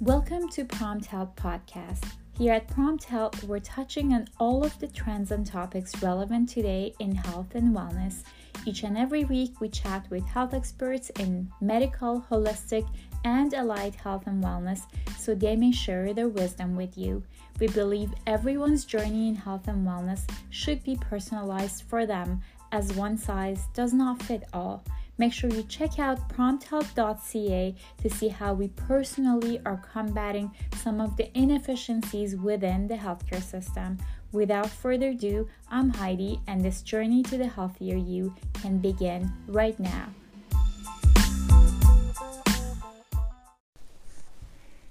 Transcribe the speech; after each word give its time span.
Welcome 0.00 0.48
to 0.52 0.64
Prompt 0.64 1.04
Health 1.04 1.36
Podcast. 1.36 2.02
Here 2.38 2.54
at 2.54 2.68
Prompt 2.68 3.04
Health, 3.04 3.44
we're 3.44 3.58
touching 3.58 4.14
on 4.14 4.28
all 4.38 4.64
of 4.64 4.78
the 4.78 4.88
trends 4.88 5.30
and 5.30 5.46
topics 5.46 6.02
relevant 6.02 6.48
today 6.48 6.94
in 7.00 7.14
health 7.14 7.54
and 7.54 7.76
wellness. 7.76 8.22
Each 8.64 8.82
and 8.82 8.96
every 8.96 9.24
week, 9.24 9.60
we 9.60 9.68
chat 9.68 10.08
with 10.08 10.24
health 10.24 10.54
experts 10.54 11.10
in 11.18 11.52
medical, 11.60 12.24
holistic, 12.30 12.88
and 13.26 13.52
allied 13.52 13.94
health 13.94 14.26
and 14.26 14.42
wellness 14.42 14.86
so 15.18 15.34
they 15.34 15.54
may 15.54 15.70
share 15.70 16.14
their 16.14 16.28
wisdom 16.28 16.76
with 16.76 16.96
you. 16.96 17.22
We 17.58 17.68
believe 17.68 18.14
everyone's 18.26 18.86
journey 18.86 19.28
in 19.28 19.34
health 19.34 19.68
and 19.68 19.86
wellness 19.86 20.22
should 20.48 20.82
be 20.82 20.96
personalized 20.96 21.82
for 21.82 22.06
them, 22.06 22.40
as 22.72 22.94
one 22.94 23.18
size 23.18 23.66
does 23.74 23.92
not 23.92 24.22
fit 24.22 24.44
all. 24.54 24.82
Make 25.20 25.34
sure 25.34 25.50
you 25.50 25.64
check 25.64 25.98
out 25.98 26.30
prompthealth.ca 26.30 27.74
to 27.98 28.08
see 28.08 28.28
how 28.28 28.54
we 28.54 28.68
personally 28.68 29.60
are 29.66 29.76
combating 29.92 30.50
some 30.76 30.98
of 30.98 31.14
the 31.18 31.30
inefficiencies 31.38 32.36
within 32.36 32.88
the 32.88 32.94
healthcare 32.94 33.42
system. 33.42 33.98
Without 34.32 34.70
further 34.70 35.08
ado, 35.08 35.46
I'm 35.70 35.90
Heidi, 35.90 36.40
and 36.46 36.64
this 36.64 36.80
journey 36.80 37.22
to 37.24 37.36
the 37.36 37.48
healthier 37.48 37.98
you 37.98 38.34
can 38.62 38.78
begin 38.78 39.30
right 39.46 39.78
now. 39.78 40.08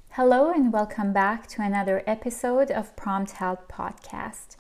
Hello, 0.10 0.52
and 0.52 0.72
welcome 0.72 1.12
back 1.12 1.48
to 1.48 1.64
another 1.64 2.04
episode 2.06 2.70
of 2.70 2.96
Prompt 2.96 3.32
Health 3.32 3.68
Podcast. 3.68 4.58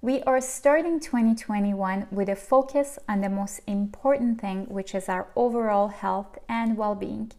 We 0.00 0.22
are 0.22 0.40
starting 0.40 1.00
2021 1.00 2.06
with 2.12 2.28
a 2.28 2.36
focus 2.36 3.00
on 3.08 3.20
the 3.20 3.28
most 3.28 3.62
important 3.66 4.40
thing, 4.40 4.66
which 4.66 4.94
is 4.94 5.08
our 5.08 5.26
overall 5.34 5.88
health 5.88 6.38
and 6.48 6.76
well 6.76 6.94
being. 6.94 7.32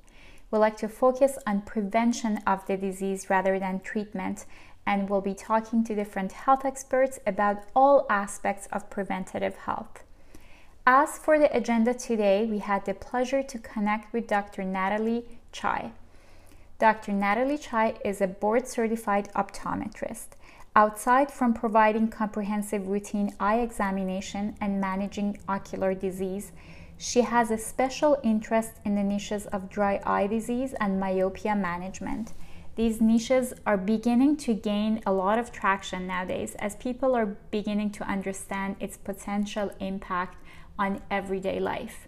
We 0.51 0.59
like 0.59 0.75
to 0.79 0.89
focus 0.89 1.37
on 1.47 1.61
prevention 1.61 2.39
of 2.45 2.67
the 2.67 2.75
disease 2.75 3.29
rather 3.29 3.59
than 3.59 3.79
treatment, 3.79 4.45
and 4.85 5.09
we'll 5.09 5.21
be 5.21 5.33
talking 5.33 5.85
to 5.85 5.95
different 5.95 6.33
health 6.33 6.65
experts 6.65 7.17
about 7.25 7.63
all 7.73 8.05
aspects 8.09 8.67
of 8.73 8.89
preventative 8.89 9.55
health. 9.55 10.03
As 10.85 11.17
for 11.17 11.39
the 11.39 11.55
agenda 11.55 11.93
today, 11.93 12.45
we 12.45 12.59
had 12.59 12.83
the 12.83 12.93
pleasure 12.93 13.41
to 13.41 13.57
connect 13.59 14.11
with 14.11 14.27
Dr. 14.27 14.65
Natalie 14.65 15.23
Chai. 15.53 15.93
Dr. 16.77 17.13
Natalie 17.13 17.57
Chai 17.57 17.93
is 18.03 18.19
a 18.19 18.27
board 18.27 18.67
certified 18.67 19.29
optometrist. 19.33 20.35
Outside 20.75 21.31
from 21.31 21.53
providing 21.53 22.09
comprehensive 22.09 22.87
routine 22.87 23.35
eye 23.39 23.59
examination 23.59 24.55
and 24.61 24.79
managing 24.79 25.39
ocular 25.47 25.93
disease, 25.93 26.51
she 26.97 27.21
has 27.21 27.49
a 27.49 27.57
special 27.57 28.17
interest 28.23 28.73
in 28.85 28.95
the 28.95 29.03
niches 29.03 29.45
of 29.47 29.69
dry 29.69 29.99
eye 30.05 30.27
disease 30.27 30.73
and 30.79 30.99
myopia 30.99 31.55
management. 31.55 32.33
These 32.75 33.01
niches 33.01 33.53
are 33.65 33.77
beginning 33.77 34.37
to 34.37 34.53
gain 34.53 35.01
a 35.05 35.11
lot 35.11 35.39
of 35.39 35.51
traction 35.51 36.07
nowadays 36.07 36.55
as 36.59 36.75
people 36.75 37.15
are 37.15 37.25
beginning 37.25 37.89
to 37.91 38.03
understand 38.03 38.75
its 38.79 38.95
potential 38.95 39.71
impact 39.79 40.37
on 40.77 41.01
everyday 41.09 41.59
life. 41.59 42.07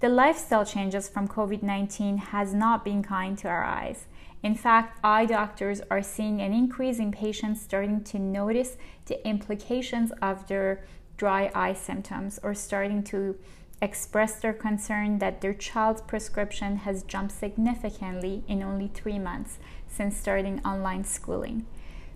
The 0.00 0.08
lifestyle 0.08 0.64
changes 0.64 1.08
from 1.08 1.28
COVID 1.28 1.62
19 1.62 2.16
has 2.18 2.52
not 2.52 2.84
been 2.84 3.02
kind 3.02 3.38
to 3.38 3.48
our 3.48 3.64
eyes. 3.64 4.06
In 4.42 4.54
fact, 4.54 4.98
eye 5.04 5.26
doctors 5.26 5.82
are 5.90 6.02
seeing 6.02 6.40
an 6.40 6.52
increase 6.52 6.98
in 6.98 7.12
patients 7.12 7.60
starting 7.60 8.02
to 8.04 8.18
notice 8.18 8.76
the 9.06 9.26
implications 9.26 10.12
of 10.22 10.46
their 10.46 10.84
dry 11.16 11.50
eye 11.54 11.74
symptoms 11.74 12.40
or 12.42 12.54
starting 12.54 13.02
to 13.04 13.36
express 13.82 14.40
their 14.40 14.52
concern 14.52 15.18
that 15.18 15.40
their 15.40 15.54
child's 15.54 16.02
prescription 16.02 16.76
has 16.78 17.02
jumped 17.02 17.32
significantly 17.32 18.42
in 18.46 18.62
only 18.62 18.88
three 18.88 19.18
months 19.18 19.58
since 19.88 20.16
starting 20.16 20.60
online 20.64 21.04
schooling. 21.04 21.66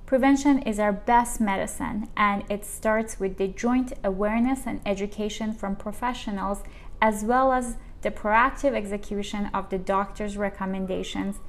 Prevention 0.07 0.61
is 0.63 0.79
our 0.79 0.93
best 0.93 1.41
medicine, 1.41 2.09
and 2.15 2.45
it 2.51 2.67
starts 2.67 3.19
with 3.19 3.39
the 3.39 3.49
joint 3.49 3.95
awareness 4.05 4.67
and 4.67 4.81
education 4.85 5.53
from 5.53 5.77
professionals 5.77 6.63
as 7.01 7.25
well 7.25 7.53
as 7.53 7.77
the 8.03 8.11
proactive 8.11 8.75
execution 8.75 9.51
of 9.55 9.71
the 9.71 9.79
doctor's 9.79 10.37
recommendations 10.37 11.41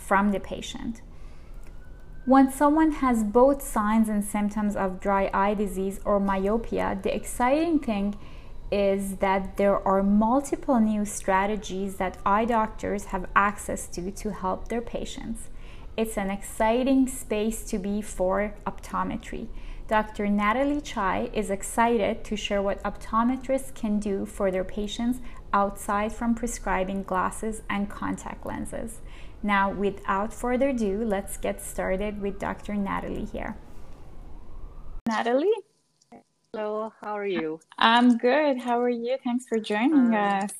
from 0.00 0.32
the 0.32 0.40
patient. 0.40 1.02
When 2.26 2.50
someone 2.50 2.92
has 2.92 3.24
both 3.24 3.62
signs 3.62 4.08
and 4.08 4.24
symptoms 4.24 4.76
of 4.76 5.00
dry 5.00 5.30
eye 5.32 5.54
disease 5.54 6.00
or 6.04 6.20
myopia, 6.20 6.98
the 7.02 7.14
exciting 7.14 7.78
thing 7.78 8.16
is 8.70 9.16
that 9.16 9.56
there 9.56 9.86
are 9.86 10.02
multiple 10.02 10.78
new 10.78 11.04
strategies 11.04 11.96
that 11.96 12.18
eye 12.24 12.44
doctors 12.44 13.06
have 13.06 13.26
access 13.34 13.88
to 13.88 14.10
to 14.12 14.32
help 14.32 14.68
their 14.68 14.80
patients. 14.80 15.48
It's 15.96 16.16
an 16.16 16.30
exciting 16.30 17.08
space 17.08 17.64
to 17.64 17.78
be 17.78 18.00
for 18.00 18.54
optometry. 18.66 19.48
Dr. 19.88 20.28
Natalie 20.28 20.80
Chai 20.80 21.30
is 21.34 21.50
excited 21.50 22.22
to 22.22 22.36
share 22.36 22.62
what 22.62 22.80
optometrists 22.84 23.74
can 23.74 23.98
do 23.98 24.24
for 24.24 24.52
their 24.52 24.62
patients 24.62 25.18
outside 25.52 26.12
from 26.12 26.36
prescribing 26.36 27.02
glasses 27.02 27.62
and 27.68 27.90
contact 27.90 28.46
lenses. 28.46 29.00
Now, 29.42 29.70
without 29.70 30.32
further 30.34 30.68
ado, 30.68 31.02
let's 31.04 31.36
get 31.36 31.62
started 31.62 32.20
with 32.20 32.38
Dr. 32.38 32.74
Natalie 32.74 33.24
here. 33.24 33.56
Natalie? 35.08 35.52
Hello, 36.52 36.92
how 37.00 37.16
are 37.16 37.26
you? 37.26 37.60
I'm 37.78 38.18
good. 38.18 38.58
How 38.58 38.80
are 38.80 38.90
you? 38.90 39.16
Thanks 39.24 39.46
for 39.46 39.58
joining 39.58 40.14
uh, 40.14 40.42
us. 40.44 40.52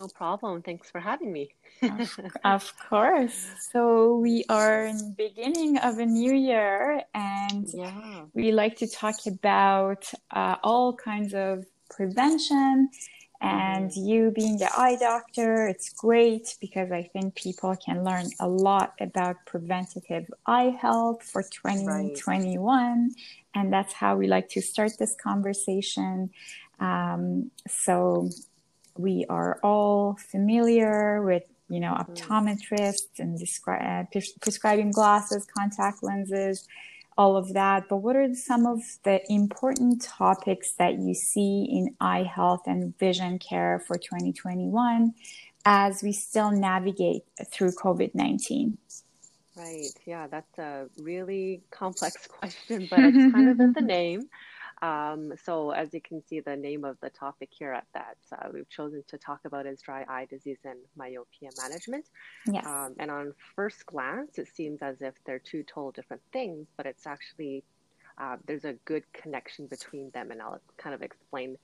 No 0.00 0.08
problem. 0.08 0.62
Thanks 0.62 0.90
for 0.90 1.00
having 1.00 1.32
me. 1.32 1.54
of, 1.82 2.18
of, 2.44 2.72
course. 2.88 3.46
So 3.72 4.16
we 4.16 4.44
are 4.48 4.86
in 4.86 4.98
the 4.98 5.14
beginning 5.16 5.78
of 5.78 5.98
a 5.98 6.06
new 6.06 6.34
year 6.34 7.02
and 7.14 7.66
yeah. 7.72 8.22
we 8.34 8.52
like 8.52 8.76
to 8.78 8.86
talk 8.86 9.14
about 9.26 10.10
uh, 10.32 10.56
all 10.62 10.92
kinds 10.92 11.34
of 11.34 11.64
prevention 11.88 12.90
and 13.40 13.90
mm-hmm. 13.90 14.06
you 14.06 14.30
being 14.32 14.58
the 14.58 14.70
eye 14.76 14.96
doctor, 14.96 15.68
it's 15.68 15.90
great 15.90 16.56
because 16.60 16.90
I 16.90 17.04
think 17.04 17.36
people 17.36 17.76
can 17.76 18.02
learn 18.02 18.26
a 18.40 18.48
lot 18.48 18.94
about 19.00 19.36
preventative 19.46 20.26
eye 20.46 20.76
health 20.80 21.22
for 21.22 21.42
2021. 21.42 22.58
Right. 22.66 23.10
And 23.54 23.72
that's 23.72 23.92
how 23.92 24.16
we 24.16 24.26
like 24.26 24.48
to 24.50 24.60
start 24.60 24.92
this 24.98 25.14
conversation. 25.22 26.30
Um, 26.80 27.50
so 27.68 28.30
we 28.96 29.24
are 29.28 29.60
all 29.62 30.18
familiar 30.30 31.22
with 31.22 31.44
you 31.68 31.80
know 31.80 31.92
mm-hmm. 31.92 32.12
optometrists 32.12 33.18
and 33.18 33.38
descri- 33.38 34.02
uh, 34.02 34.20
prescribing 34.40 34.90
glasses 34.90 35.46
contact 35.56 36.02
lenses 36.02 36.66
all 37.18 37.36
of 37.36 37.52
that. 37.52 37.88
But 37.90 37.96
what 37.96 38.16
are 38.16 38.32
some 38.34 38.64
of 38.64 38.80
the 39.02 39.20
important 39.30 40.00
topics 40.02 40.72
that 40.78 41.00
you 41.00 41.12
see 41.12 41.68
in 41.70 41.96
eye 42.00 42.22
health 42.22 42.62
and 42.66 42.96
vision 42.96 43.38
care 43.40 43.82
for 43.86 43.98
2021 43.98 45.12
as 45.64 46.02
we 46.02 46.12
still 46.12 46.52
navigate 46.52 47.24
through 47.52 47.72
COVID 47.72 48.14
19? 48.14 48.78
Right. 49.56 49.90
Yeah, 50.06 50.28
that's 50.28 50.58
a 50.58 50.86
really 50.96 51.62
complex 51.72 52.26
question, 52.28 52.86
but 52.88 53.00
it's 53.00 53.32
kind 53.34 53.48
of 53.48 53.58
in 53.58 53.72
the 53.72 53.80
name. 53.96 54.28
Um, 54.80 55.32
so 55.44 55.70
as 55.70 55.92
you 55.92 56.00
can 56.00 56.22
see, 56.26 56.40
the 56.40 56.56
name 56.56 56.84
of 56.84 56.96
the 57.00 57.10
topic 57.10 57.50
here 57.50 57.72
at 57.72 57.86
that 57.94 58.16
uh, 58.32 58.48
we've 58.52 58.68
chosen 58.68 59.02
to 59.08 59.18
talk 59.18 59.40
about 59.44 59.66
is 59.66 59.80
dry 59.80 60.04
eye 60.08 60.26
disease 60.30 60.58
and 60.64 60.78
myopia 60.96 61.50
management. 61.60 62.06
Yes. 62.46 62.64
Um, 62.64 62.94
and 62.98 63.10
on 63.10 63.34
first 63.56 63.86
glance, 63.86 64.38
it 64.38 64.48
seems 64.54 64.80
as 64.82 65.02
if 65.02 65.14
they're 65.24 65.40
two 65.40 65.64
total 65.64 65.90
different 65.90 66.22
things, 66.32 66.68
but 66.76 66.86
it's 66.86 67.06
actually 67.06 67.64
uh, 68.18 68.36
there's 68.46 68.64
a 68.64 68.74
good 68.84 69.04
connection 69.12 69.66
between 69.66 70.10
them, 70.10 70.30
and 70.30 70.42
I'll 70.42 70.60
kind 70.76 70.94
of 70.94 71.02
explain 71.02 71.56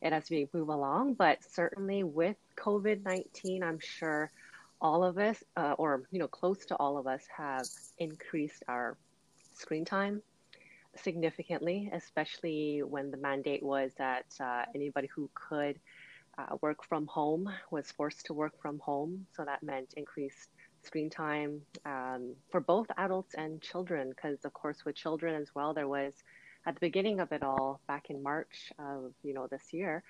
it 0.00 0.12
as 0.12 0.30
we 0.30 0.48
move 0.52 0.68
along. 0.68 1.14
But 1.14 1.38
certainly 1.44 2.02
with 2.02 2.36
COVID 2.56 3.04
nineteen, 3.04 3.62
I'm 3.62 3.78
sure 3.78 4.30
all 4.80 5.04
of 5.04 5.18
us, 5.18 5.42
uh, 5.56 5.74
or 5.78 6.02
you 6.10 6.18
know, 6.18 6.28
close 6.28 6.66
to 6.66 6.76
all 6.76 6.98
of 6.98 7.06
us, 7.06 7.22
have 7.34 7.66
increased 7.98 8.62
our 8.68 8.96
screen 9.54 9.84
time 9.84 10.22
significantly, 11.02 11.90
especially 11.92 12.82
when 12.82 13.10
the 13.10 13.16
mandate 13.16 13.62
was 13.62 13.92
that 13.98 14.26
uh, 14.40 14.64
anybody 14.74 15.08
who 15.14 15.30
could 15.34 15.78
uh, 16.38 16.56
work 16.60 16.84
from 16.84 17.06
home 17.06 17.50
was 17.70 17.90
forced 17.90 18.26
to 18.26 18.34
work 18.34 18.60
from 18.60 18.78
home. 18.78 19.26
So 19.34 19.44
that 19.44 19.62
meant 19.62 19.94
increased 19.96 20.48
screen 20.82 21.10
time 21.10 21.60
um, 21.84 22.34
for 22.50 22.60
both 22.60 22.86
adults 22.96 23.34
and 23.34 23.60
children, 23.60 24.10
because 24.10 24.44
of 24.44 24.52
course 24.52 24.84
with 24.84 24.94
children 24.94 25.34
as 25.40 25.48
well, 25.54 25.74
there 25.74 25.88
was 25.88 26.12
at 26.66 26.74
the 26.74 26.80
beginning 26.80 27.20
of 27.20 27.32
it 27.32 27.42
all 27.42 27.80
back 27.86 28.10
in 28.10 28.22
March 28.22 28.72
of 28.78 29.12
you 29.22 29.34
know 29.34 29.46
this 29.46 29.72
year, 29.72 30.02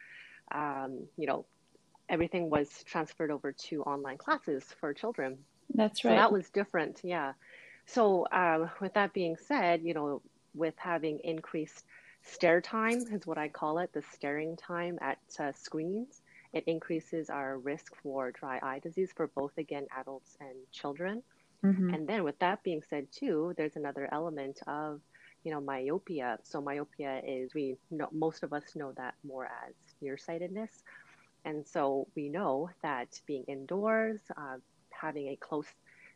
um, 0.52 1.00
you 1.17 1.26
know 1.26 1.46
everything 2.08 2.49
was 2.49 2.82
transferred 2.85 3.31
over 3.31 3.52
to 3.52 3.82
online 3.82 4.17
classes 4.17 4.64
for 4.81 4.94
children. 4.94 5.38
That's 5.75 6.05
right. 6.05 6.12
So 6.12 6.17
that 6.17 6.32
was 6.32 6.49
different, 6.50 7.00
yeah. 7.02 7.32
So 7.87 8.25
uh, 8.25 8.69
with 8.81 8.94
that 8.94 9.12
being 9.12 9.37
said, 9.37 9.82
you 9.82 9.94
know 9.94 10.23
with 10.59 10.75
having 10.77 11.21
increased 11.25 11.85
stare 12.23 12.61
time, 12.61 13.05
is 13.13 13.27
what 13.27 13.39
I 13.39 13.49
call 13.49 13.79
it, 13.79 13.93
the 13.93 14.03
staring 14.03 14.57
time 14.57 14.99
at 15.01 15.19
uh, 15.39 15.53
screens. 15.53 16.23
It 16.53 16.65
increases 16.67 17.31
our 17.31 17.59
risk 17.59 17.95
for 18.03 18.31
dry 18.33 18.59
eye 18.63 18.79
disease 18.79 19.13
for 19.15 19.29
both, 19.29 19.57
again, 19.59 19.87
adults 19.99 20.37
and 20.41 20.57
children. 20.73 21.23
Mm-hmm. 21.65 21.95
And 21.95 22.09
then, 22.09 22.25
with 22.25 22.39
that 22.39 22.63
being 22.63 22.83
said, 22.89 23.07
too, 23.13 23.55
there's 23.57 23.77
another 23.77 24.09
element 24.13 24.61
of 24.67 25.01
you 25.45 25.53
know 25.53 25.61
myopia. 25.61 26.39
So 26.43 26.61
myopia 26.61 27.21
is 27.27 27.55
we 27.55 27.77
know 27.91 28.09
most 28.13 28.43
of 28.43 28.53
us 28.53 28.75
know 28.75 28.93
that 28.97 29.15
more 29.27 29.47
as 29.47 29.75
nearsightedness, 30.01 30.83
and 31.45 31.67
so 31.67 32.07
we 32.15 32.29
know 32.29 32.71
that 32.83 33.21
being 33.27 33.45
indoors, 33.49 34.21
uh, 34.37 34.57
having 34.91 35.29
a 35.29 35.37
close 35.37 35.67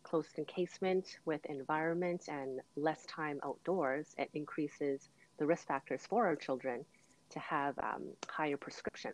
close 0.03 0.27
encasement 0.39 1.19
with 1.25 1.45
environment 1.47 2.29
and 2.29 2.61
less 2.77 3.05
time 3.07 3.41
outdoors, 3.45 4.15
it 4.19 4.31
increases 4.35 5.09
the 5.39 5.47
risk 5.47 5.67
factors 5.67 6.03
for 6.09 6.27
our 6.27 6.37
children 6.37 6.85
to 7.31 7.39
have 7.39 7.79
um, 7.79 8.05
higher 8.29 8.57
prescription. 8.57 9.13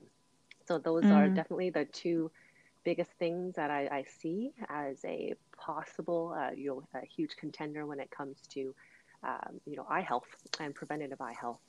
So 0.66 0.78
those 0.78 1.04
mm. 1.04 1.14
are 1.14 1.28
definitely 1.28 1.70
the 1.70 1.86
two 1.86 2.30
biggest 2.84 3.10
things 3.18 3.54
that 3.54 3.70
I, 3.70 3.86
I 3.86 4.04
see 4.20 4.52
as 4.68 5.04
a 5.04 5.34
possible, 5.56 6.34
uh, 6.38 6.50
you 6.52 6.66
know, 6.66 7.00
a 7.00 7.06
huge 7.06 7.36
contender 7.36 7.86
when 7.86 8.00
it 8.00 8.10
comes 8.10 8.38
to, 8.50 8.74
um, 9.24 9.60
you 9.66 9.76
know, 9.76 9.86
eye 9.88 10.00
health 10.00 10.28
and 10.60 10.74
preventative 10.74 11.20
eye 11.20 11.34
health. 11.38 11.60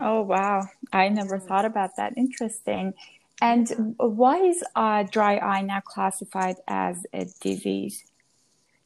Oh 0.00 0.20
wow! 0.22 0.62
I 0.92 1.08
never 1.08 1.38
thought 1.38 1.64
about 1.64 1.96
that. 1.96 2.12
Interesting. 2.18 2.92
And 3.40 3.94
why 3.98 4.38
is 4.38 4.62
uh, 4.74 5.04
dry 5.10 5.38
eye 5.38 5.62
now 5.62 5.80
classified 5.80 6.56
as 6.68 7.06
a 7.12 7.26
disease? 7.40 8.04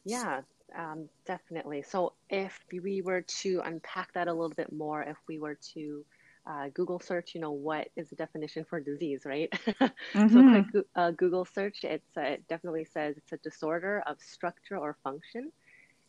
Yeah, 0.05 0.41
um, 0.77 1.09
definitely. 1.25 1.83
So 1.83 2.13
if 2.29 2.59
we 2.71 3.01
were 3.01 3.21
to 3.41 3.61
unpack 3.63 4.13
that 4.13 4.27
a 4.27 4.33
little 4.33 4.55
bit 4.55 4.71
more, 4.71 5.03
if 5.03 5.17
we 5.27 5.39
were 5.39 5.57
to 5.73 6.05
uh, 6.47 6.69
Google 6.73 6.99
search, 6.99 7.35
you 7.35 7.41
know, 7.41 7.51
what 7.51 7.89
is 7.95 8.09
the 8.09 8.15
definition 8.15 8.65
for 8.65 8.79
disease, 8.79 9.21
right? 9.25 9.51
Mm-hmm. 10.13 10.27
so 10.27 10.71
quick 10.71 10.85
uh, 10.95 11.11
Google 11.11 11.45
search, 11.45 11.83
it's, 11.83 12.17
uh, 12.17 12.21
it 12.21 12.47
definitely 12.49 12.85
says 12.85 13.15
it's 13.17 13.31
a 13.31 13.37
disorder 13.37 14.03
of 14.05 14.19
structure 14.19 14.77
or 14.77 14.97
function 15.03 15.51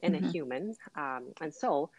in 0.01 0.13
mm-hmm. 0.13 0.25
a 0.25 0.31
human. 0.31 0.75
Um, 0.97 1.27
and 1.41 1.55
so, 1.55 1.91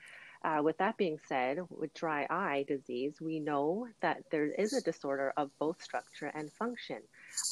uh, 0.43 0.61
with 0.61 0.77
that 0.79 0.97
being 0.97 1.19
said, 1.29 1.59
with 1.69 1.93
dry 1.93 2.27
eye 2.29 2.65
disease, 2.67 3.21
we 3.21 3.39
know 3.39 3.87
that 4.01 4.23
there 4.29 4.51
is 4.51 4.73
a 4.73 4.81
disorder 4.81 5.33
of 5.37 5.49
both 5.59 5.81
structure 5.81 6.29
and 6.35 6.51
function. 6.51 6.97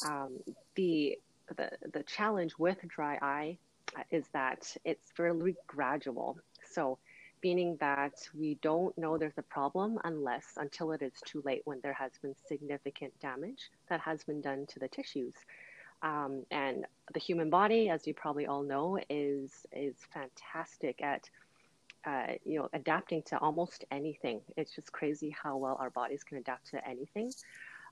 Um, 0.06 0.38
the, 0.74 1.18
the, 1.56 1.70
the 1.94 2.02
challenge 2.02 2.52
with 2.58 2.76
dry 2.88 3.18
eye 3.22 3.58
is 4.10 4.26
that 4.32 4.76
it's 4.84 5.10
fairly 5.16 5.56
gradual. 5.66 6.38
So, 6.70 6.98
meaning 7.42 7.76
that 7.80 8.14
we 8.38 8.54
don't 8.62 8.96
know 8.96 9.18
there's 9.18 9.38
a 9.38 9.42
problem 9.42 9.98
unless 10.04 10.44
until 10.56 10.92
it 10.92 11.02
is 11.02 11.12
too 11.24 11.42
late 11.44 11.62
when 11.64 11.80
there 11.82 11.92
has 11.92 12.12
been 12.22 12.34
significant 12.46 13.18
damage 13.20 13.70
that 13.88 14.00
has 14.00 14.22
been 14.24 14.40
done 14.40 14.66
to 14.66 14.78
the 14.78 14.88
tissues. 14.88 15.34
Um, 16.02 16.44
and 16.50 16.84
the 17.14 17.20
human 17.20 17.50
body, 17.50 17.88
as 17.88 18.06
you 18.06 18.14
probably 18.14 18.46
all 18.46 18.62
know, 18.62 18.98
is 19.08 19.66
is 19.72 19.94
fantastic 20.12 21.00
at 21.02 21.28
uh, 22.04 22.34
you 22.44 22.58
know 22.58 22.68
adapting 22.72 23.22
to 23.24 23.38
almost 23.38 23.84
anything. 23.90 24.40
It's 24.56 24.74
just 24.74 24.92
crazy 24.92 25.30
how 25.30 25.56
well 25.56 25.76
our 25.78 25.90
bodies 25.90 26.24
can 26.24 26.38
adapt 26.38 26.70
to 26.70 26.88
anything. 26.88 27.32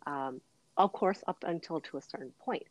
Um, 0.06 0.40
of 0.76 0.92
course, 0.92 1.22
up 1.26 1.44
until 1.46 1.80
to 1.80 1.98
a 1.98 2.02
certain 2.02 2.32
point. 2.40 2.64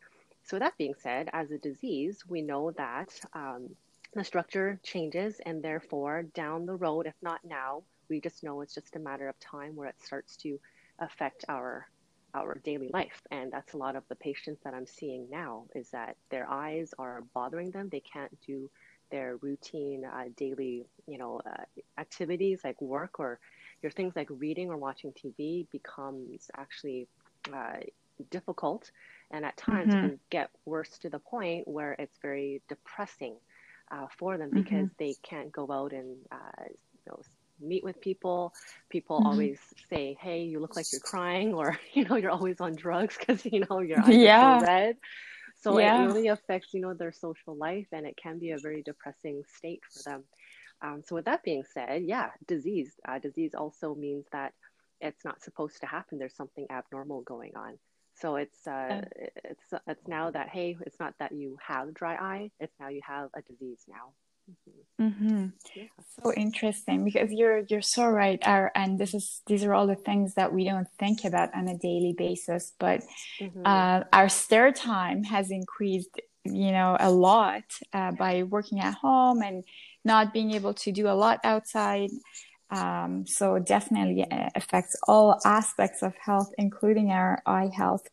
So 0.43 0.59
that 0.59 0.77
being 0.77 0.95
said, 0.97 1.29
as 1.33 1.51
a 1.51 1.57
disease, 1.57 2.23
we 2.27 2.41
know 2.41 2.71
that 2.71 3.09
um, 3.33 3.69
the 4.13 4.23
structure 4.23 4.79
changes 4.83 5.39
and 5.45 5.61
therefore 5.63 6.23
down 6.23 6.65
the 6.65 6.75
road 6.75 7.05
if 7.05 7.13
not 7.21 7.39
now 7.45 7.83
we 8.09 8.19
just 8.19 8.43
know 8.43 8.61
it's 8.61 8.73
just 8.73 8.95
a 8.95 8.99
matter 8.99 9.29
of 9.29 9.39
time 9.39 9.75
where 9.75 9.87
it 9.87 10.01
starts 10.01 10.35
to 10.37 10.59
affect 10.99 11.45
our 11.47 11.87
our 12.35 12.59
daily 12.63 12.89
life. 12.93 13.21
And 13.31 13.51
that's 13.51 13.73
a 13.73 13.77
lot 13.77 13.95
of 13.95 14.03
the 14.09 14.15
patients 14.15 14.61
that 14.63 14.73
i'm 14.73 14.85
seeing 14.87 15.27
now 15.31 15.65
is 15.75 15.89
that 15.91 16.15
their 16.29 16.49
eyes 16.49 16.93
are 16.99 17.23
bothering 17.33 17.71
them. 17.71 17.89
They 17.89 18.01
can't 18.01 18.35
do 18.45 18.69
their 19.11 19.37
routine 19.37 20.05
uh, 20.05 20.25
daily 20.37 20.85
you 21.07 21.17
know 21.17 21.41
uh, 21.45 21.63
activities 21.99 22.61
like 22.63 22.79
work 22.81 23.19
or 23.19 23.39
your 23.81 23.91
things 23.91 24.15
like 24.15 24.27
reading 24.29 24.69
or 24.69 24.77
watching 24.77 25.11
tv 25.13 25.65
becomes 25.71 26.51
actually 26.55 27.07
uh, 27.51 27.77
difficult 28.29 28.91
and 29.31 29.45
at 29.45 29.57
times 29.57 29.93
mm-hmm. 29.93 30.07
can 30.07 30.19
get 30.29 30.49
worse 30.65 30.97
to 30.99 31.09
the 31.09 31.19
point 31.19 31.67
where 31.67 31.93
it's 31.99 32.17
very 32.21 32.61
depressing 32.67 33.35
uh, 33.91 34.07
for 34.17 34.37
them 34.37 34.49
mm-hmm. 34.49 34.61
because 34.61 34.89
they 34.97 35.15
can't 35.23 35.51
go 35.51 35.71
out 35.71 35.93
and 35.93 36.17
uh, 36.31 36.63
you 36.67 37.11
know 37.11 37.19
meet 37.61 37.83
with 37.83 37.99
people. 38.01 38.53
People 38.89 39.19
mm-hmm. 39.19 39.27
always 39.27 39.59
say, 39.89 40.17
"Hey, 40.19 40.43
you 40.43 40.59
look 40.59 40.75
like 40.75 40.91
you're 40.91 41.01
crying," 41.01 41.53
or 41.53 41.77
you 41.93 42.05
know, 42.05 42.15
you're 42.15 42.31
always 42.31 42.59
on 42.59 42.75
drugs 42.75 43.17
because 43.17 43.45
you 43.45 43.65
know 43.69 43.79
your 43.79 43.99
eyes 43.99 44.15
yeah. 44.15 44.57
are 44.57 44.59
so 44.59 44.65
red. 44.65 44.97
So 45.61 45.79
yeah. 45.79 46.01
it 46.01 46.05
really 46.05 46.27
affects 46.27 46.73
you 46.73 46.81
know 46.81 46.93
their 46.93 47.11
social 47.11 47.55
life, 47.55 47.87
and 47.91 48.05
it 48.05 48.17
can 48.21 48.39
be 48.39 48.51
a 48.51 48.57
very 48.57 48.81
depressing 48.81 49.43
state 49.57 49.81
for 49.91 50.09
them. 50.09 50.23
Um, 50.81 51.01
so 51.05 51.15
with 51.15 51.25
that 51.25 51.43
being 51.43 51.63
said, 51.73 52.03
yeah, 52.03 52.29
disease. 52.47 52.93
Uh, 53.05 53.19
disease 53.19 53.53
also 53.53 53.95
means 53.95 54.25
that 54.31 54.53
it's 55.01 55.25
not 55.25 55.41
supposed 55.41 55.81
to 55.81 55.85
happen. 55.85 56.19
There's 56.19 56.35
something 56.35 56.67
abnormal 56.69 57.21
going 57.21 57.51
on. 57.55 57.77
So 58.21 58.35
it's 58.35 58.67
uh, 58.67 59.01
it's 59.15 59.63
it's 59.87 60.07
now 60.07 60.31
that 60.31 60.49
hey, 60.49 60.77
it's 60.85 60.99
not 60.99 61.13
that 61.19 61.31
you 61.31 61.57
have 61.65 61.93
dry 61.93 62.15
eye; 62.15 62.51
it's 62.59 62.73
now 62.79 62.89
you 62.89 63.01
have 63.07 63.29
a 63.35 63.41
disease 63.41 63.83
now. 63.87 64.13
Mm-hmm. 64.49 65.07
Mm-hmm. 65.07 65.45
Yeah. 65.75 65.83
So 66.23 66.33
interesting 66.33 67.05
because 67.05 67.31
you're 67.31 67.59
you're 67.69 67.81
so 67.81 68.07
right. 68.07 68.39
Our, 68.45 68.71
and 68.75 68.99
this 68.99 69.13
is 69.13 69.41
these 69.47 69.63
are 69.63 69.73
all 69.73 69.87
the 69.87 69.95
things 69.95 70.35
that 70.35 70.53
we 70.53 70.65
don't 70.65 70.87
think 70.97 71.23
about 71.23 71.53
on 71.55 71.67
a 71.67 71.77
daily 71.77 72.13
basis. 72.17 72.73
But 72.79 73.01
mm-hmm. 73.39 73.61
uh, 73.65 74.03
our 74.11 74.29
stare 74.29 74.71
time 74.71 75.23
has 75.23 75.51
increased, 75.51 76.19
you 76.43 76.71
know, 76.71 76.97
a 76.99 77.11
lot 77.11 77.63
uh, 77.93 78.11
by 78.11 78.43
working 78.43 78.79
at 78.79 78.95
home 78.95 79.41
and 79.41 79.63
not 80.03 80.33
being 80.33 80.51
able 80.51 80.73
to 80.73 80.91
do 80.91 81.07
a 81.07 81.15
lot 81.15 81.39
outside. 81.43 82.09
Um, 82.71 83.25
so 83.25 83.57
definitely 83.59 84.29
uh, 84.29 84.49
affects 84.55 84.95
all 85.07 85.39
aspects 85.45 86.03
of 86.03 86.13
health, 86.23 86.51
including 86.57 87.11
our 87.11 87.41
eye 87.45 87.71
health. 87.75 88.07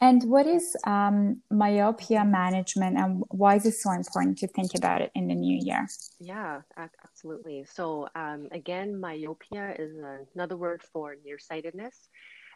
And 0.00 0.22
what 0.24 0.46
is 0.46 0.76
um, 0.86 1.40
myopia 1.50 2.24
management 2.24 2.98
and 2.98 3.22
why 3.30 3.56
is 3.56 3.64
it 3.64 3.74
so 3.74 3.92
important 3.92 4.36
to 4.38 4.48
think 4.48 4.74
about 4.74 5.00
it 5.00 5.10
in 5.14 5.28
the 5.28 5.34
new 5.34 5.58
year? 5.62 5.86
Yeah, 6.20 6.60
absolutely. 6.76 7.64
So, 7.72 8.08
um, 8.14 8.48
again, 8.52 9.00
myopia 9.00 9.74
is 9.78 9.96
another 10.34 10.56
word 10.56 10.82
for 10.92 11.16
nearsightedness. 11.24 12.08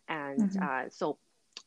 And 0.08 0.50
mm-hmm. 0.50 0.62
uh, 0.62 0.90
so, 0.90 1.18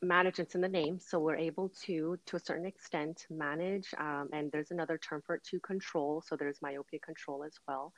management's 0.04 0.54
in 0.54 0.62
the 0.62 0.70
name. 0.70 1.00
So, 1.00 1.20
we're 1.20 1.38
able 1.38 1.70
to, 1.86 2.20
to 2.28 2.36
a 2.36 2.40
certain 2.40 2.68
extent, 2.68 3.26
manage. 3.32 3.88
Um, 3.98 4.30
and 4.34 4.52
there's 4.52 4.70
another 4.70 5.00
term 5.00 5.24
for 5.26 5.36
it 5.36 5.44
to 5.46 5.60
control. 5.62 6.22
So, 6.28 6.36
there's 6.36 6.62
myopia 6.62 7.00
control 7.00 7.44
as 7.44 7.54
well. 7.68 7.92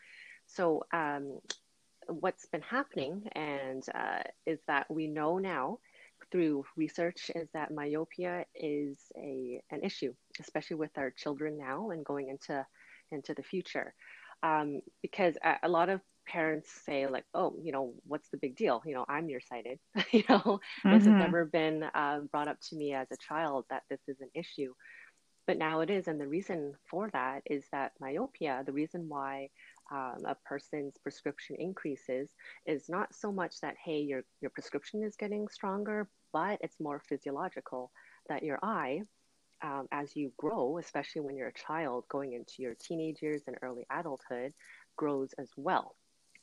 So, 0.46 0.84
um, 0.94 1.40
what's 2.08 2.46
been 2.48 2.62
happening 2.62 3.28
and 3.34 3.84
uh, 3.94 4.24
is 4.46 4.60
that 4.68 4.90
we 4.90 5.08
know 5.08 5.38
now 5.38 5.80
through 6.32 6.66
research 6.76 7.32
is 7.36 7.48
that 7.54 7.74
myopia 7.74 8.46
is 8.56 8.98
a 9.18 9.62
an 9.72 9.82
issue, 9.84 10.14
especially 10.40 10.78
with 10.78 10.98
our 10.98 11.12
children 11.12 11.58
now 11.58 11.90
and 11.92 12.06
going 12.06 12.30
into 12.30 12.66
into 13.12 13.34
the 13.34 13.44
future, 13.44 13.94
um, 14.42 14.82
because 15.02 15.38
a, 15.44 15.56
a, 15.64 15.70
lot 15.70 15.90
of 15.90 16.02
parents 16.28 16.70
say 16.86 17.06
like, 17.06 17.26
oh, 17.34 17.56
you 17.62 17.72
know, 17.72 17.94
what's 18.08 18.30
the 18.30 18.38
big 18.38 18.56
deal? 18.56 18.82
You 18.86 18.96
know, 18.96 19.06
I'm 19.08 19.28
nearsighted. 19.28 19.80
you 20.12 20.24
know, 20.30 20.40
mm-hmm. 20.40 20.92
this 20.92 21.04
has 21.04 21.08
mm-hmm. 21.08 21.20
never 21.20 21.46
been 21.46 21.84
uh, 21.84 22.20
brought 22.32 22.48
up 22.48 22.60
to 22.70 22.76
me 22.76 22.94
as 22.94 23.08
a 23.12 23.18
child 23.18 23.66
that 23.70 23.84
this 23.90 24.02
is 24.08 24.20
an 24.22 24.30
issue, 24.34 24.74
but 25.46 25.58
now 25.58 25.82
it 25.82 25.90
is, 25.90 26.08
and 26.08 26.20
the 26.20 26.28
reason 26.28 26.74
for 26.90 27.10
that 27.12 27.42
is 27.46 27.66
that 27.72 27.92
myopia. 28.00 28.64
The 28.66 28.72
reason 28.72 29.10
why 29.10 29.50
um, 29.92 30.24
a 30.26 30.36
person's 30.46 30.98
prescription 30.98 31.56
increases 31.60 32.30
is 32.66 32.90
not 32.90 33.14
so 33.14 33.32
much 33.32 33.60
that 33.62 33.76
hey 33.84 34.00
your 34.00 34.24
your 34.42 34.50
prescription 34.50 35.04
is 35.04 35.16
getting 35.16 35.48
stronger 35.48 36.08
but 36.32 36.58
it's 36.62 36.80
more 36.80 37.02
physiological 37.08 37.92
that 38.30 38.44
your 38.44 38.60
eye 38.64 39.02
um, 39.62 39.88
as 39.92 40.16
you 40.16 40.32
grow 40.38 40.78
especially 40.78 41.22
when 41.22 41.36
you're 41.36 41.50
a 41.50 41.54
child 41.54 42.06
going 42.10 42.34
into 42.34 42.62
your 42.62 42.76
teenage 42.76 43.22
years 43.22 43.42
and 43.48 43.58
early 43.62 43.86
adulthood 43.92 44.54
grows 44.96 45.34
as 45.38 45.50
well. 45.58 45.96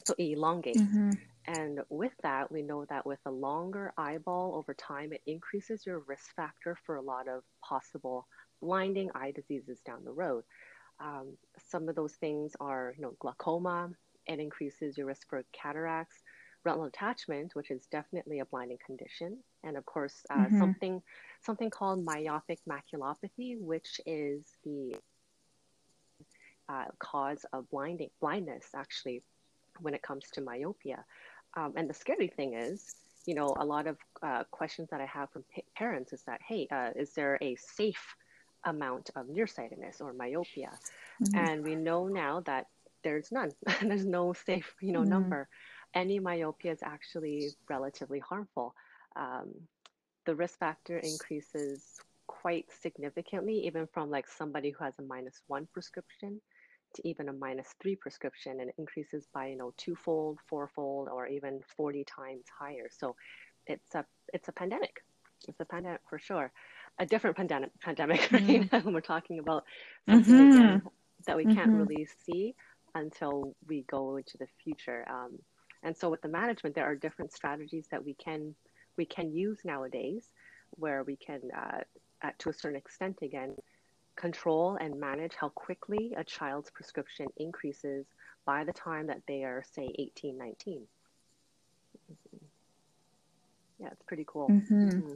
So 0.06 0.14
it 0.18 0.32
elongates. 0.32 0.80
Mm-hmm. 0.80 1.10
and 1.46 1.80
with 1.90 2.12
that 2.22 2.50
we 2.50 2.62
know 2.62 2.86
that 2.88 3.04
with 3.04 3.18
a 3.26 3.30
longer 3.30 3.92
eyeball 3.98 4.54
over 4.54 4.72
time 4.74 5.12
it 5.12 5.20
increases 5.26 5.84
your 5.84 6.00
risk 6.06 6.34
factor 6.34 6.76
for 6.86 6.96
a 6.96 7.02
lot 7.02 7.28
of 7.28 7.42
possible 7.62 8.26
blinding 8.62 9.10
eye 9.14 9.32
diseases 9.32 9.80
down 9.84 10.04
the 10.04 10.12
road 10.12 10.44
um, 11.00 11.36
some 11.68 11.88
of 11.88 11.94
those 11.94 12.12
things 12.14 12.52
are, 12.60 12.94
you 12.96 13.02
know, 13.02 13.14
glaucoma. 13.18 13.90
It 14.26 14.38
increases 14.38 14.96
your 14.96 15.06
risk 15.06 15.28
for 15.28 15.42
cataracts, 15.52 16.16
retinal 16.64 16.86
detachment, 16.86 17.54
which 17.54 17.70
is 17.70 17.86
definitely 17.86 18.40
a 18.40 18.44
blinding 18.44 18.78
condition, 18.84 19.38
and 19.64 19.76
of 19.76 19.86
course, 19.86 20.24
uh, 20.30 20.36
mm-hmm. 20.36 20.58
something 20.58 21.02
something 21.40 21.70
called 21.70 22.04
myopic 22.04 22.60
maculopathy, 22.68 23.58
which 23.58 24.00
is 24.06 24.44
the 24.64 24.94
uh, 26.68 26.84
cause 26.98 27.44
of 27.52 27.68
blinding 27.70 28.10
blindness 28.20 28.66
actually 28.76 29.22
when 29.80 29.94
it 29.94 30.02
comes 30.02 30.24
to 30.32 30.40
myopia. 30.40 31.04
Um, 31.56 31.72
and 31.76 31.88
the 31.88 31.94
scary 31.94 32.28
thing 32.28 32.54
is, 32.54 32.94
you 33.26 33.34
know, 33.34 33.54
a 33.58 33.64
lot 33.64 33.86
of 33.86 33.96
uh, 34.22 34.44
questions 34.50 34.88
that 34.90 35.00
I 35.00 35.06
have 35.06 35.30
from 35.30 35.44
pa- 35.54 35.62
parents 35.74 36.12
is 36.12 36.22
that, 36.22 36.40
hey, 36.46 36.68
uh, 36.70 36.90
is 36.94 37.12
there 37.14 37.38
a 37.40 37.56
safe 37.56 38.14
amount 38.64 39.10
of 39.16 39.28
nearsightedness 39.28 40.00
or 40.00 40.12
myopia. 40.12 40.70
Mm-hmm. 41.22 41.38
And 41.38 41.64
we 41.64 41.74
know 41.74 42.08
now 42.08 42.40
that 42.40 42.66
there's 43.02 43.32
none. 43.32 43.52
there's 43.82 44.06
no 44.06 44.32
safe, 44.32 44.74
you 44.80 44.92
know, 44.92 45.00
mm-hmm. 45.00 45.10
number. 45.10 45.48
Any 45.94 46.18
myopia 46.18 46.72
is 46.72 46.82
actually 46.82 47.50
relatively 47.68 48.20
harmful. 48.20 48.74
Um, 49.16 49.52
the 50.26 50.34
risk 50.34 50.58
factor 50.58 50.98
increases 50.98 52.00
quite 52.26 52.66
significantly, 52.80 53.66
even 53.66 53.88
from 53.92 54.10
like 54.10 54.28
somebody 54.28 54.70
who 54.70 54.84
has 54.84 54.94
a 54.98 55.02
minus 55.02 55.42
one 55.48 55.66
prescription 55.72 56.40
to 56.94 57.08
even 57.08 57.28
a 57.28 57.32
minus 57.32 57.74
three 57.80 57.96
prescription, 57.96 58.60
and 58.60 58.68
it 58.68 58.74
increases 58.78 59.26
by 59.32 59.48
you 59.48 59.56
know 59.56 59.72
twofold, 59.76 60.38
fourfold, 60.48 61.08
or 61.08 61.26
even 61.26 61.60
forty 61.76 62.04
times 62.04 62.44
higher. 62.56 62.88
So 62.90 63.16
it's 63.66 63.94
a 63.94 64.04
it's 64.32 64.48
a 64.48 64.52
pandemic. 64.52 65.02
It's 65.48 65.60
a 65.60 65.64
pandemic 65.64 66.00
for 66.08 66.18
sure. 66.18 66.52
A 67.00 67.06
different 67.06 67.36
pandemic 67.36 67.70
pandemic 67.80 68.20
mm-hmm. 68.30 68.74
right? 68.74 68.84
when 68.84 68.94
we're 68.94 69.00
talking 69.00 69.38
about 69.38 69.64
something 70.08 70.34
mm-hmm. 70.34 70.56
again 70.58 70.82
that 71.26 71.36
we 71.36 71.44
can't 71.44 71.70
mm-hmm. 71.70 71.82
really 71.82 72.08
see 72.24 72.54
until 72.94 73.54
we 73.66 73.84
go 73.90 74.16
into 74.16 74.38
the 74.38 74.46
future. 74.62 75.04
Um, 75.10 75.38
and 75.82 75.96
so 75.96 76.10
with 76.10 76.22
the 76.22 76.28
management, 76.28 76.74
there 76.74 76.84
are 76.84 76.94
different 76.94 77.32
strategies 77.32 77.86
that 77.90 78.04
we 78.04 78.14
can 78.14 78.54
we 78.96 79.06
can 79.06 79.32
use 79.32 79.58
nowadays, 79.64 80.26
where 80.72 81.04
we 81.04 81.16
can, 81.16 81.40
uh, 81.56 81.78
at, 82.22 82.38
to 82.40 82.50
a 82.50 82.52
certain 82.52 82.76
extent, 82.76 83.18
again, 83.22 83.54
control 84.16 84.76
and 84.78 85.00
manage 85.00 85.32
how 85.34 85.48
quickly 85.48 86.12
a 86.18 86.24
child's 86.24 86.70
prescription 86.70 87.26
increases 87.38 88.04
by 88.44 88.62
the 88.64 88.72
time 88.72 89.06
that 89.06 89.22
they 89.26 89.42
are, 89.42 89.64
say, 89.74 89.88
18, 89.98 90.36
19. 90.36 90.82
Yeah, 93.78 93.88
it's 93.90 94.02
pretty 94.02 94.24
cool. 94.26 94.48
Mm-hmm. 94.48 94.88
Mm-hmm 94.88 95.12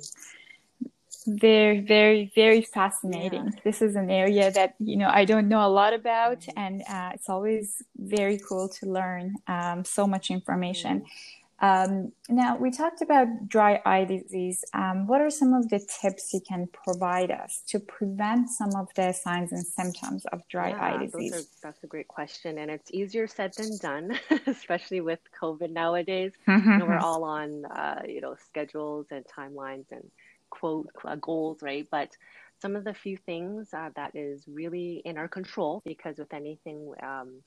very 1.27 1.81
very 1.81 2.31
very 2.35 2.61
fascinating 2.61 3.45
yeah. 3.45 3.61
this 3.65 3.81
is 3.81 3.97
an 3.97 4.11
area 4.11 4.51
that 4.51 4.75
you 4.79 4.97
know 4.97 5.09
i 5.09 5.25
don't 5.25 5.49
know 5.49 5.67
a 5.67 5.69
lot 5.69 5.95
about 5.95 6.41
mm-hmm. 6.41 6.59
and 6.59 6.83
uh, 6.89 7.11
it's 7.15 7.29
always 7.29 7.83
very 7.97 8.39
cool 8.47 8.69
to 8.69 8.87
learn 8.87 9.35
um, 9.47 9.85
so 9.85 10.07
much 10.07 10.31
information 10.31 11.01
mm-hmm. 11.01 11.93
um, 11.93 12.13
now 12.29 12.57
we 12.59 12.71
talked 12.71 13.01
about 13.01 13.27
dry 13.49 13.81
eye 13.87 14.05
disease 14.05 14.65
um, 14.75 15.07
what 15.07 15.23
are 15.23 15.31
some 15.31 15.55
of 15.55 15.71
the 15.71 15.81
tips 16.03 16.35
you 16.35 16.41
can 16.41 16.69
provide 16.85 17.31
us 17.31 17.63
to 17.67 17.81
prevent 17.81 18.51
some 18.51 18.75
of 18.77 18.89
the 18.95 19.11
signs 19.13 19.51
and 19.51 19.65
symptoms 19.65 20.27
of 20.27 20.47
dry 20.51 20.71
yeah, 20.71 20.85
eye 20.85 21.07
disease 21.07 21.33
are, 21.33 21.43
that's 21.63 21.83
a 21.85 21.87
great 21.87 22.09
question 22.09 22.59
and 22.59 22.71
it's 22.71 22.91
easier 22.93 23.27
said 23.27 23.51
than 23.55 23.79
done 23.79 24.19
especially 24.47 25.01
with 25.01 25.21
covid 25.41 25.71
nowadays 25.71 26.33
mm-hmm. 26.47 26.71
you 26.71 26.79
know, 26.79 26.85
we're 26.85 26.99
all 26.99 27.25
on 27.25 27.65
uh, 27.65 28.03
you 28.07 28.21
know 28.21 28.37
schedules 28.47 29.07
and 29.11 29.25
timelines 29.25 29.87
and 29.91 30.05
quote 30.59 30.89
uh, 31.05 31.17
goals, 31.17 31.63
right? 31.63 31.87
But 31.91 32.17
some 32.61 32.77
of 32.77 32.85
the 32.85 32.95
few 32.95 33.17
things 33.17 33.75
uh, 33.75 33.91
that 33.97 34.15
is 34.15 34.45
really 34.49 35.03
in 35.05 35.19
our 35.19 35.29
control 35.29 35.83
because 35.85 36.19
with 36.19 36.33
anything, 36.33 36.95
um, 37.03 37.43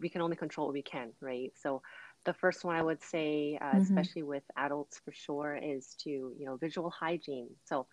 we 0.00 0.08
can 0.08 0.20
only 0.20 0.36
control 0.36 0.66
what 0.66 0.74
we 0.74 0.82
can, 0.82 1.10
right? 1.20 1.52
So 1.62 1.82
the 2.24 2.34
first 2.34 2.64
one 2.64 2.76
I 2.76 2.82
would 2.82 3.02
say, 3.02 3.58
uh, 3.60 3.64
mm-hmm. 3.64 3.80
especially 3.82 4.22
with 4.22 4.42
adults 4.56 5.00
for 5.04 5.12
sure, 5.12 5.56
is 5.56 5.94
to 6.04 6.10
you 6.10 6.46
know 6.46 6.56
visual 6.56 6.90
hygiene. 6.90 7.48
So 7.64 7.86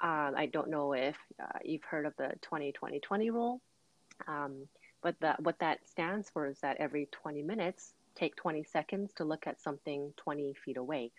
um, 0.00 0.32
I 0.36 0.46
don't 0.46 0.70
know 0.70 0.92
if 0.92 1.16
uh, 1.42 1.58
you've 1.62 1.84
heard 1.84 2.06
of 2.06 2.14
the 2.16 2.32
20-20-20 2.50 3.30
rule, 3.32 3.60
um, 4.26 4.66
but 5.02 5.14
that 5.20 5.42
what 5.42 5.58
that 5.58 5.86
stands 5.86 6.30
for 6.30 6.46
is 6.46 6.60
that 6.60 6.76
every 6.78 7.08
20 7.10 7.42
minutes, 7.42 7.92
take 8.14 8.36
20 8.36 8.64
seconds 8.64 9.12
to 9.16 9.24
look 9.24 9.46
at 9.46 9.60
something 9.60 10.12
20 10.16 10.54
feet 10.64 10.76
away. 10.76 11.10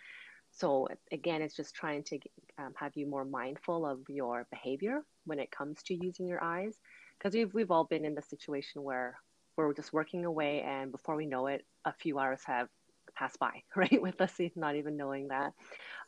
So 0.52 0.88
again, 1.12 1.42
it's 1.42 1.56
just 1.56 1.76
trying 1.76 2.04
to 2.04 2.20
um, 2.58 2.74
have 2.76 2.96
you 2.96 3.08
more 3.08 3.26
mindful 3.26 3.86
of 3.86 4.00
your 4.10 4.48
behavior 4.52 5.02
when 5.26 5.40
it 5.40 5.52
comes 5.52 5.82
to 5.84 5.96
using 5.96 6.28
your 6.28 6.44
eyes, 6.44 6.76
because 7.18 7.34
we've 7.34 7.54
we've 7.54 7.72
all 7.72 7.86
been 7.86 8.06
in 8.06 8.16
the 8.16 8.22
situation 8.22 8.84
where 8.84 9.16
we're 9.58 9.74
just 9.74 9.94
working 9.94 10.26
away, 10.26 10.62
and 10.62 10.92
before 10.92 11.16
we 11.16 11.26
know 11.26 11.48
it, 11.48 11.66
a 11.86 11.94
few 11.94 12.20
hours 12.20 12.42
have 12.46 12.68
passed 13.16 13.40
by, 13.40 13.64
right? 13.76 14.02
With 14.02 14.20
us 14.22 14.40
not 14.56 14.76
even 14.76 14.98
knowing 14.98 15.30
that. 15.30 15.54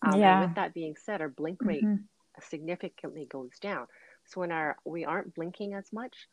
Um, 0.02 0.20
yeah. 0.20 0.42
And 0.42 0.50
with 0.50 0.56
that 0.56 0.74
being 0.74 0.96
said, 1.04 1.22
our 1.22 1.30
blink 1.30 1.60
rate 1.62 1.84
mm-hmm. 1.84 2.04
significantly 2.42 3.28
goes 3.30 3.58
down. 3.62 3.88
So 4.26 4.42
when 4.42 4.52
our 4.52 4.78
we 4.86 5.06
aren't 5.06 5.36
blinking 5.36 5.74
as 5.74 5.92
much, 5.92 6.28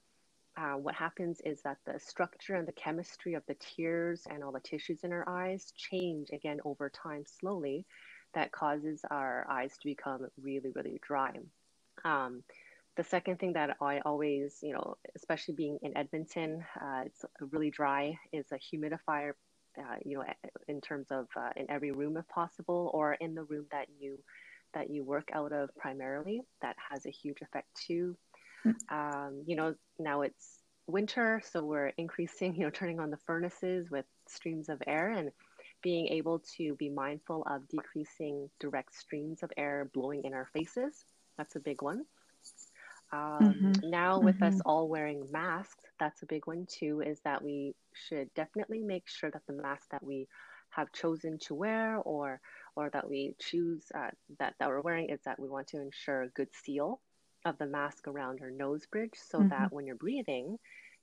uh, 0.57 0.75
what 0.75 0.95
happens 0.95 1.41
is 1.45 1.63
that 1.63 1.79
the 1.87 1.99
structure 2.01 2.55
and 2.55 2.67
the 2.67 2.73
chemistry 2.73 3.35
of 3.35 3.43
the 3.47 3.57
tears 3.61 4.27
and 4.29 4.43
all 4.43 4.53
the 4.53 4.61
tissues 4.61 5.05
in 5.05 5.13
our 5.13 5.29
eyes 5.29 5.73
change 5.77 6.29
again 6.33 6.61
over 6.65 6.91
time 6.91 7.25
slowly. 7.25 7.87
That 8.35 8.53
causes 8.53 9.01
our 9.11 9.47
eyes 9.51 9.73
to 9.73 9.89
become 9.89 10.27
really, 10.41 10.71
really 10.75 11.01
dry. 11.03 11.33
Um, 12.05 12.45
the 12.97 13.05
second 13.05 13.39
thing 13.39 13.55
that 13.55 13.77
I 13.81 14.01
always, 14.01 14.59
you 14.63 14.73
know, 14.73 14.97
especially 15.17 15.55
being 15.55 15.79
in 15.83 15.97
Edmonton, 15.97 16.65
uh, 16.81 17.03
it's 17.07 17.25
really 17.41 17.71
dry, 17.71 18.19
is 18.33 18.47
a 18.53 18.57
humidifier, 18.57 19.33
uh, 19.79 19.97
you 20.05 20.19
know, 20.19 20.25
in 20.69 20.81
terms 20.81 21.07
of 21.11 21.27
uh, 21.37 21.51
in 21.57 21.71
every 21.71 21.93
room 21.93 22.17
if 22.17 22.29
possible, 22.29 22.91
or 22.93 23.15
in 23.15 23.35
the 23.35 23.45
room 23.45 23.67
that 23.73 23.89
you 23.99 24.19
that 24.75 24.91
you 24.91 25.03
work 25.03 25.31
out 25.33 25.53
of 25.53 25.75
primarily. 25.77 26.43
That 26.63 26.77
has 26.91 27.07
a 27.07 27.11
huge 27.11 27.41
effect 27.43 27.69
too. 27.87 28.17
Um, 28.91 29.43
you 29.47 29.57
know, 29.57 29.75
now 29.99 30.23
it's 30.23 30.61
winter, 30.87 31.43
so 31.51 31.65
we're 31.65 31.93
increasing, 31.97 32.55
you 32.57 32.65
know, 32.65 32.71
turning 32.71 33.01
on 33.01 33.11
the 33.11 33.19
furnaces 33.27 33.91
with 33.91 34.05
streams 34.29 34.69
of 34.69 34.83
air 34.87 35.11
and 35.11 35.31
being 35.83 36.09
able 36.09 36.43
to 36.57 36.75
be 36.75 36.91
mindful 36.91 37.43
of 37.49 37.67
decreasing 37.69 38.51
direct 38.61 38.95
streams 38.95 39.43
of 39.43 39.51
air 39.57 39.91
blowing 39.95 40.25
in 40.25 40.35
our 40.35 40.47
faces. 40.53 41.05
That's 41.39 41.57
a 41.57 41.61
big 41.61 41.81
one. 41.81 42.05
Um, 43.13 43.39
mm-hmm. 43.41 43.91
Now, 43.91 44.21
with 44.21 44.37
mm-hmm. 44.37 44.55
us 44.57 44.61
all 44.65 44.89
wearing 44.89 45.27
masks, 45.33 45.83
that's 45.99 46.23
a 46.23 46.27
big 46.27 46.47
one 46.47 46.67
too, 46.71 47.03
is 47.05 47.19
that 47.25 47.43
we 47.43 47.75
should 47.95 48.33
definitely 48.35 48.81
make 48.81 49.09
sure 49.09 49.31
that 49.31 49.43
the 49.47 49.55
mask 49.55 49.89
that 49.91 50.05
we 50.05 50.29
have 50.71 50.93
chosen 50.93 51.39
to 51.39 51.55
wear 51.55 51.97
or 51.97 52.41
or 52.77 52.91
that 52.91 53.09
we 53.09 53.35
choose 53.41 53.83
uh, 53.95 54.11
that, 54.39 54.55
that 54.61 54.69
we're 54.69 54.81
wearing 54.81 55.09
is 55.11 55.21
that 55.25 55.41
we 55.41 55.49
want 55.49 55.67
to 55.67 55.81
ensure 55.81 56.23
a 56.23 56.29
good 56.29 56.49
seal 56.65 57.01
of 57.45 57.59
the 57.59 57.67
mask 57.67 58.07
around 58.07 58.39
your 58.39 58.51
nose 58.51 58.87
bridge 58.87 59.15
so 59.15 59.39
mm-hmm. 59.39 59.49
that 59.49 59.73
when 59.73 59.87
you're 59.87 59.97
breathing, 59.97 60.59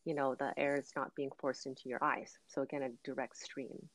you 0.06 0.14
know, 0.14 0.36
the 0.36 0.54
air 0.58 0.76
is 0.76 0.92
not 0.96 1.16
being 1.16 1.30
forced 1.40 1.66
into 1.66 1.90
your 1.90 2.04
eyes. 2.04 2.38
So 2.48 2.62
again, 2.62 2.84
a 2.84 2.90
direct 3.04 3.38
stream. 3.38 3.90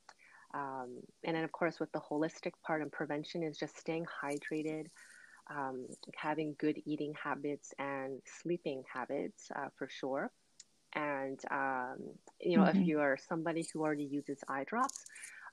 Um, 0.54 0.98
and 1.24 1.36
then 1.36 1.44
of 1.44 1.52
course 1.52 1.80
with 1.80 1.90
the 1.92 2.00
holistic 2.00 2.52
part 2.66 2.82
and 2.82 2.92
prevention 2.92 3.42
is 3.42 3.56
just 3.56 3.78
staying 3.78 4.06
hydrated, 4.22 4.86
um, 5.50 5.86
having 6.16 6.54
good 6.58 6.80
eating 6.84 7.14
habits 7.22 7.72
and 7.78 8.20
sleeping 8.42 8.82
habits 8.92 9.50
uh, 9.56 9.68
for 9.78 9.88
sure. 9.88 10.30
And, 10.94 11.40
um, 11.50 11.96
you 12.40 12.58
know, 12.58 12.64
mm-hmm. 12.64 12.80
if 12.80 12.86
you 12.86 13.00
are 13.00 13.16
somebody 13.16 13.66
who 13.72 13.80
already 13.80 14.04
uses 14.04 14.38
eye 14.48 14.64
drops, 14.64 15.06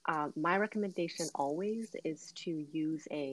uh, 0.07 0.29
my 0.35 0.57
recommendation 0.57 1.27
always 1.35 1.95
is 2.03 2.33
to 2.43 2.65
use 2.71 3.07
a 3.11 3.31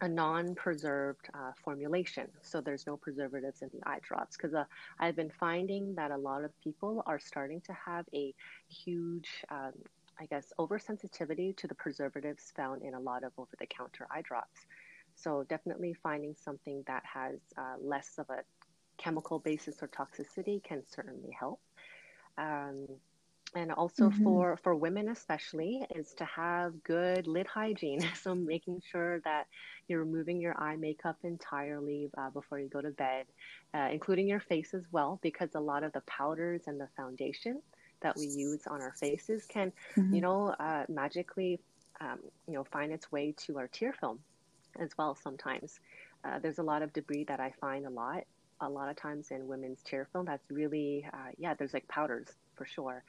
a 0.00 0.08
non-preserved 0.08 1.28
uh, 1.34 1.52
formulation. 1.62 2.28
So 2.42 2.60
there's 2.60 2.86
no 2.86 2.96
preservatives 2.96 3.62
in 3.62 3.70
the 3.72 3.86
eye 3.88 3.98
drops 4.02 4.36
because 4.36 4.54
uh, 4.54 4.64
i've 4.98 5.16
been 5.16 5.30
finding 5.30 5.94
that 5.94 6.10
a 6.10 6.16
lot 6.16 6.44
of 6.44 6.58
people 6.60 7.02
are 7.06 7.18
starting 7.18 7.60
to 7.62 7.72
have 7.72 8.06
a 8.14 8.34
huge 8.68 9.44
um, 9.50 9.72
i 10.18 10.26
guess 10.26 10.52
oversensitivity 10.58 11.56
to 11.56 11.66
the 11.66 11.74
preservatives 11.74 12.52
found 12.56 12.82
in 12.82 12.94
a 12.94 13.00
lot 13.00 13.24
of 13.24 13.32
over-the-counter 13.38 14.06
eye 14.10 14.22
drops. 14.22 14.66
So 15.14 15.44
definitely 15.48 15.94
finding 15.94 16.34
something 16.34 16.82
that 16.86 17.02
has 17.04 17.40
uh, 17.58 17.76
less 17.80 18.18
of 18.18 18.30
a 18.30 18.42
chemical 18.96 19.38
basis 19.38 19.82
or 19.82 19.88
toxicity 19.88 20.62
can 20.62 20.82
certainly 20.86 21.30
help. 21.38 21.60
Um, 22.38 22.86
and 23.54 23.72
also 23.72 24.08
mm-hmm. 24.08 24.24
for 24.24 24.56
for 24.62 24.74
women 24.74 25.08
especially 25.08 25.84
is 25.94 26.12
to 26.14 26.24
have 26.24 26.82
good 26.84 27.26
lid 27.26 27.46
hygiene 27.46 28.00
so 28.22 28.34
making 28.34 28.82
sure 28.90 29.20
that 29.20 29.46
you're 29.88 30.00
removing 30.04 30.40
your 30.40 30.58
eye 30.60 30.76
makeup 30.76 31.16
entirely 31.22 32.10
uh, 32.16 32.30
before 32.30 32.58
you 32.58 32.68
go 32.68 32.80
to 32.80 32.90
bed 32.90 33.26
uh, 33.74 33.88
including 33.92 34.28
your 34.28 34.40
face 34.40 34.74
as 34.74 34.84
well 34.92 35.18
because 35.22 35.54
a 35.54 35.60
lot 35.60 35.82
of 35.82 35.92
the 35.92 36.00
powders 36.02 36.62
and 36.66 36.80
the 36.80 36.88
foundation 36.96 37.60
that 38.00 38.16
we 38.16 38.26
use 38.26 38.66
on 38.66 38.80
our 38.80 38.92
faces 38.92 39.44
can 39.46 39.72
mm-hmm. 39.96 40.14
you 40.14 40.20
know 40.20 40.54
uh, 40.60 40.84
magically 40.88 41.60
um, 42.00 42.18
you 42.46 42.54
know 42.54 42.64
find 42.64 42.92
its 42.92 43.10
way 43.12 43.34
to 43.36 43.58
our 43.58 43.68
tear 43.68 43.92
film 43.92 44.18
as 44.78 44.90
well 44.96 45.14
sometimes 45.14 45.80
uh, 46.24 46.38
there's 46.38 46.58
a 46.58 46.62
lot 46.62 46.82
of 46.82 46.92
debris 46.92 47.24
that 47.24 47.40
i 47.40 47.52
find 47.60 47.86
a 47.86 47.90
lot 47.90 48.22
a 48.62 48.68
lot 48.68 48.90
of 48.90 48.96
times 48.96 49.30
in 49.30 49.46
women's 49.48 49.82
tear 49.82 50.06
film 50.12 50.24
that's 50.24 50.50
really 50.50 51.04
uh, 51.12 51.30
yeah 51.38 51.54
there's 51.54 51.74
like 51.74 51.86
powders 51.88 52.28
for 52.54 52.64
sure 52.64 53.02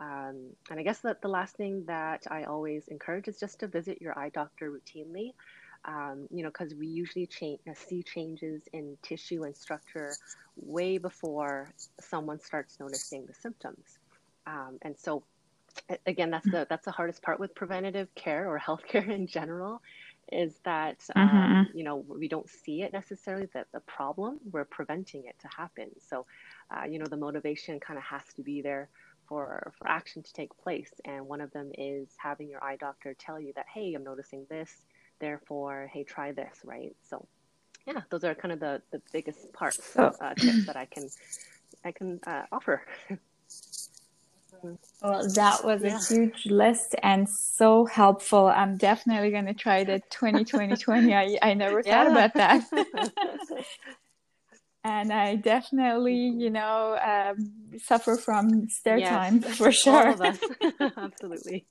um, 0.00 0.36
and 0.70 0.80
I 0.80 0.82
guess 0.82 1.00
that 1.00 1.20
the 1.20 1.28
last 1.28 1.56
thing 1.56 1.84
that 1.86 2.26
I 2.30 2.44
always 2.44 2.88
encourage 2.88 3.28
is 3.28 3.38
just 3.38 3.60
to 3.60 3.66
visit 3.66 4.00
your 4.00 4.18
eye 4.18 4.30
doctor 4.30 4.70
routinely. 4.70 5.32
Um, 5.86 6.26
you 6.30 6.42
know, 6.42 6.50
because 6.50 6.74
we 6.74 6.86
usually 6.86 7.26
change, 7.26 7.60
uh, 7.68 7.72
see 7.74 8.02
changes 8.02 8.62
in 8.74 8.98
tissue 9.02 9.44
and 9.44 9.56
structure 9.56 10.12
way 10.56 10.98
before 10.98 11.70
someone 11.98 12.38
starts 12.38 12.78
noticing 12.78 13.24
the 13.24 13.32
symptoms. 13.32 13.98
Um, 14.46 14.78
and 14.82 14.94
so, 14.98 15.22
again, 16.04 16.30
that's 16.30 16.44
the 16.50 16.66
that's 16.68 16.84
the 16.84 16.90
hardest 16.90 17.22
part 17.22 17.40
with 17.40 17.54
preventative 17.54 18.14
care 18.14 18.46
or 18.46 18.58
healthcare 18.58 19.08
in 19.08 19.26
general, 19.26 19.80
is 20.32 20.54
that 20.64 21.02
um, 21.16 21.28
mm-hmm. 21.28 21.78
you 21.78 21.84
know 21.84 22.04
we 22.08 22.28
don't 22.28 22.48
see 22.48 22.82
it 22.82 22.92
necessarily 22.92 23.48
that 23.54 23.66
the 23.72 23.80
problem 23.80 24.38
we're 24.52 24.64
preventing 24.64 25.24
it 25.24 25.34
to 25.40 25.48
happen 25.48 25.88
so 25.98 26.26
uh, 26.70 26.84
you 26.84 26.98
know 26.98 27.06
the 27.06 27.16
motivation 27.16 27.80
kind 27.80 27.98
of 27.98 28.04
has 28.04 28.22
to 28.34 28.42
be 28.42 28.62
there 28.62 28.88
for 29.30 29.72
for 29.78 29.88
action 29.88 30.22
to 30.22 30.32
take 30.32 30.50
place 30.58 30.90
and 31.04 31.24
one 31.24 31.40
of 31.40 31.52
them 31.52 31.70
is 31.78 32.08
having 32.18 32.50
your 32.50 32.62
eye 32.62 32.76
doctor 32.76 33.14
tell 33.14 33.40
you 33.40 33.52
that 33.54 33.66
hey 33.72 33.94
i'm 33.94 34.02
noticing 34.02 34.44
this 34.50 34.82
therefore 35.20 35.88
hey 35.94 36.02
try 36.02 36.32
this 36.32 36.58
right 36.64 36.96
so 37.08 37.24
yeah 37.86 38.00
those 38.10 38.24
are 38.24 38.34
kind 38.34 38.52
of 38.52 38.58
the 38.58 38.82
the 38.90 39.00
biggest 39.12 39.52
parts 39.52 39.96
uh, 39.96 40.10
tips 40.34 40.66
that 40.66 40.76
i 40.76 40.84
can 40.84 41.08
i 41.84 41.92
can 41.92 42.18
uh, 42.26 42.42
offer 42.50 42.82
Well, 45.02 45.26
that 45.34 45.64
was 45.64 45.82
yeah. 45.82 45.96
a 45.96 46.14
huge 46.14 46.46
list 46.46 46.94
and 47.02 47.28
so 47.28 47.86
helpful. 47.86 48.46
I'm 48.48 48.76
definitely 48.76 49.30
going 49.30 49.46
to 49.46 49.54
try 49.54 49.84
the 49.84 50.02
2020. 50.10 51.14
I, 51.14 51.38
I 51.40 51.54
never 51.54 51.82
yeah. 51.84 52.04
thought 52.04 52.12
about 52.12 52.34
that. 52.34 52.64
and 54.84 55.12
I 55.12 55.36
definitely, 55.36 56.16
you 56.16 56.50
know, 56.50 56.98
um, 57.02 57.52
suffer 57.78 58.16
from 58.16 58.68
stare 58.68 58.98
yes. 58.98 59.08
time 59.08 59.40
for 59.58 59.72
sure. 59.72 60.08
All 60.08 60.14
of 60.14 60.20
us. 60.20 60.38
absolutely. 60.96 61.66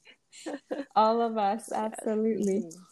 All 0.95 1.21
of 1.21 1.37
us, 1.37 1.71
absolutely. 1.71 2.63
Yes. 2.65 2.75
Mm-hmm. 2.75 2.83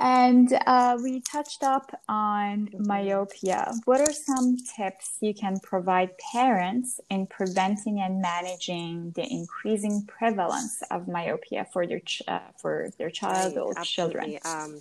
And 0.00 0.52
uh, 0.66 0.98
we 1.02 1.20
touched 1.20 1.62
up 1.62 1.90
on 2.08 2.68
myopia. 2.78 3.72
What 3.84 4.00
are 4.00 4.12
some 4.12 4.56
tips 4.76 5.18
you 5.20 5.34
can 5.34 5.58
provide 5.60 6.10
parents 6.32 7.00
in 7.10 7.26
preventing 7.26 8.00
and 8.00 8.20
managing 8.20 9.12
the 9.16 9.26
increasing 9.28 10.04
prevalence 10.06 10.82
of 10.90 11.08
myopia 11.08 11.66
for 11.72 11.86
their 11.86 12.00
ch- 12.00 12.22
uh, 12.28 12.40
for 12.60 12.90
their 12.98 13.10
child 13.10 13.56
right, 13.56 13.62
or 13.62 13.74
children? 13.82 14.38
Um, 14.44 14.80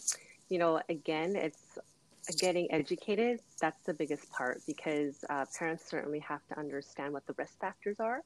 you 0.49 0.59
know, 0.59 0.81
again, 0.89 1.35
it's 1.35 1.77
getting 2.39 2.71
educated. 2.71 3.39
That's 3.59 3.83
the 3.85 3.93
biggest 3.93 4.29
part 4.31 4.61
because 4.65 5.23
uh, 5.29 5.45
parents 5.57 5.85
certainly 5.89 6.19
have 6.19 6.45
to 6.47 6.59
understand 6.59 7.13
what 7.13 7.25
the 7.27 7.33
risk 7.37 7.59
factors 7.59 7.99
are, 7.99 8.21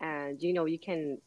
and 0.00 0.42
you 0.42 0.52
know, 0.52 0.64
you 0.64 0.78
can 0.78 1.18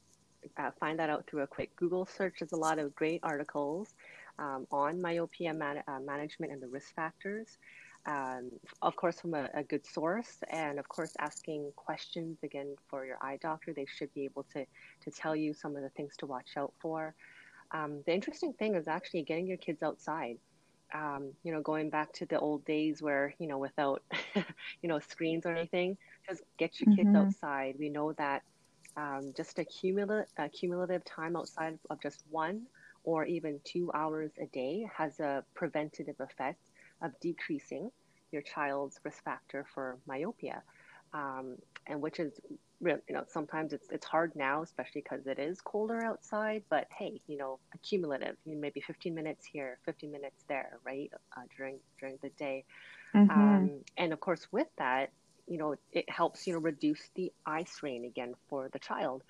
uh, 0.57 0.71
find 0.79 0.99
that 0.99 1.09
out 1.09 1.25
through 1.27 1.41
a 1.41 1.47
quick 1.47 1.75
Google 1.75 2.05
search. 2.05 2.35
There's 2.39 2.51
a 2.51 2.57
lot 2.57 2.79
of 2.79 2.95
great 2.95 3.19
articles 3.23 3.93
um, 4.37 4.67
on 4.71 5.01
myopia 5.01 5.53
man- 5.53 5.83
uh, 5.87 5.99
management 5.99 6.51
and 6.51 6.61
the 6.61 6.67
risk 6.67 6.93
factors. 6.95 7.57
Um, 8.05 8.51
of 8.81 8.95
course, 8.95 9.19
from 9.19 9.33
a, 9.33 9.49
a, 9.53 9.61
good 9.61 9.85
source, 9.85 10.37
and 10.49 10.79
of 10.79 10.87
course, 10.87 11.13
asking 11.19 11.71
questions 11.75 12.37
again 12.43 12.75
for 12.87 13.05
your 13.05 13.17
eye 13.21 13.37
doctor. 13.41 13.73
They 13.73 13.85
should 13.85 14.13
be 14.13 14.23
able 14.23 14.43
to, 14.53 14.65
to 15.03 15.11
tell 15.11 15.35
you 15.35 15.53
some 15.53 15.75
of 15.75 15.83
the 15.83 15.89
things 15.89 16.15
to 16.19 16.25
watch 16.25 16.51
out 16.55 16.73
for. 16.79 17.13
Um, 17.71 18.01
the 18.05 18.13
interesting 18.13 18.53
thing 18.53 18.75
is 18.75 18.87
actually 18.87 19.23
getting 19.23 19.47
your 19.47 19.57
kids 19.57 19.83
outside. 19.83 20.37
Um, 20.93 21.33
you 21.43 21.51
know, 21.51 21.61
going 21.61 21.89
back 21.89 22.13
to 22.13 22.25
the 22.25 22.39
old 22.39 22.65
days 22.65 23.01
where, 23.01 23.33
you 23.37 23.47
know, 23.47 23.57
without, 23.59 24.01
you 24.81 24.89
know, 24.89 24.99
screens 24.99 25.45
or 25.45 25.51
anything, 25.51 25.97
just 26.27 26.41
get 26.57 26.79
your 26.79 26.95
kids 26.95 27.09
mm-hmm. 27.09 27.15
outside. 27.17 27.75
We 27.77 27.89
know 27.89 28.13
that 28.13 28.41
um, 28.97 29.33
just 29.35 29.59
a 29.59 29.65
cumulative, 29.65 30.31
a 30.37 30.49
cumulative 30.49 31.05
time 31.05 31.35
outside 31.35 31.77
of 31.89 32.01
just 32.01 32.23
one 32.29 32.63
or 33.03 33.25
even 33.25 33.59
two 33.63 33.91
hours 33.93 34.31
a 34.41 34.45
day 34.47 34.89
has 34.95 35.19
a 35.19 35.43
preventative 35.53 36.19
effect 36.19 36.59
of 37.01 37.11
decreasing 37.19 37.91
your 38.31 38.41
child's 38.41 38.99
risk 39.03 39.23
factor 39.23 39.65
for 39.73 39.97
myopia. 40.05 40.61
Um, 41.13 41.55
and 41.87 42.01
which 42.01 42.19
is 42.19 42.39
you 42.81 42.99
know 43.09 43.23
sometimes 43.27 43.73
it's 43.73 43.89
it's 43.89 44.05
hard 44.05 44.31
now 44.35 44.61
especially 44.61 45.01
because 45.01 45.27
it 45.27 45.37
is 45.37 45.59
colder 45.61 46.01
outside 46.03 46.63
but 46.69 46.87
hey 46.97 47.19
you 47.27 47.37
know 47.37 47.59
accumulative 47.73 48.35
you 48.45 48.55
know, 48.55 48.61
maybe 48.61 48.79
15 48.81 49.13
minutes 49.13 49.45
here 49.45 49.77
15 49.85 50.11
minutes 50.11 50.43
there 50.47 50.77
right 50.85 51.11
uh, 51.35 51.41
during 51.57 51.79
during 51.99 52.17
the 52.21 52.29
day 52.29 52.63
mm-hmm. 53.13 53.29
um, 53.29 53.71
and 53.97 54.13
of 54.13 54.19
course 54.19 54.47
with 54.51 54.67
that 54.77 55.11
you 55.47 55.57
know 55.57 55.75
it 55.91 56.09
helps 56.09 56.47
you 56.47 56.53
know 56.53 56.59
reduce 56.59 57.01
the 57.15 57.31
eye 57.45 57.65
strain 57.65 58.05
again 58.05 58.33
for 58.49 58.69
the 58.71 58.79
child 58.79 59.23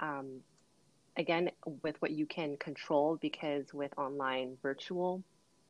um, 0.00 0.40
again 1.16 1.50
with 1.82 2.00
what 2.00 2.12
you 2.12 2.26
can 2.26 2.56
control 2.56 3.18
because 3.20 3.72
with 3.74 3.92
online 3.98 4.56
virtual 4.62 5.22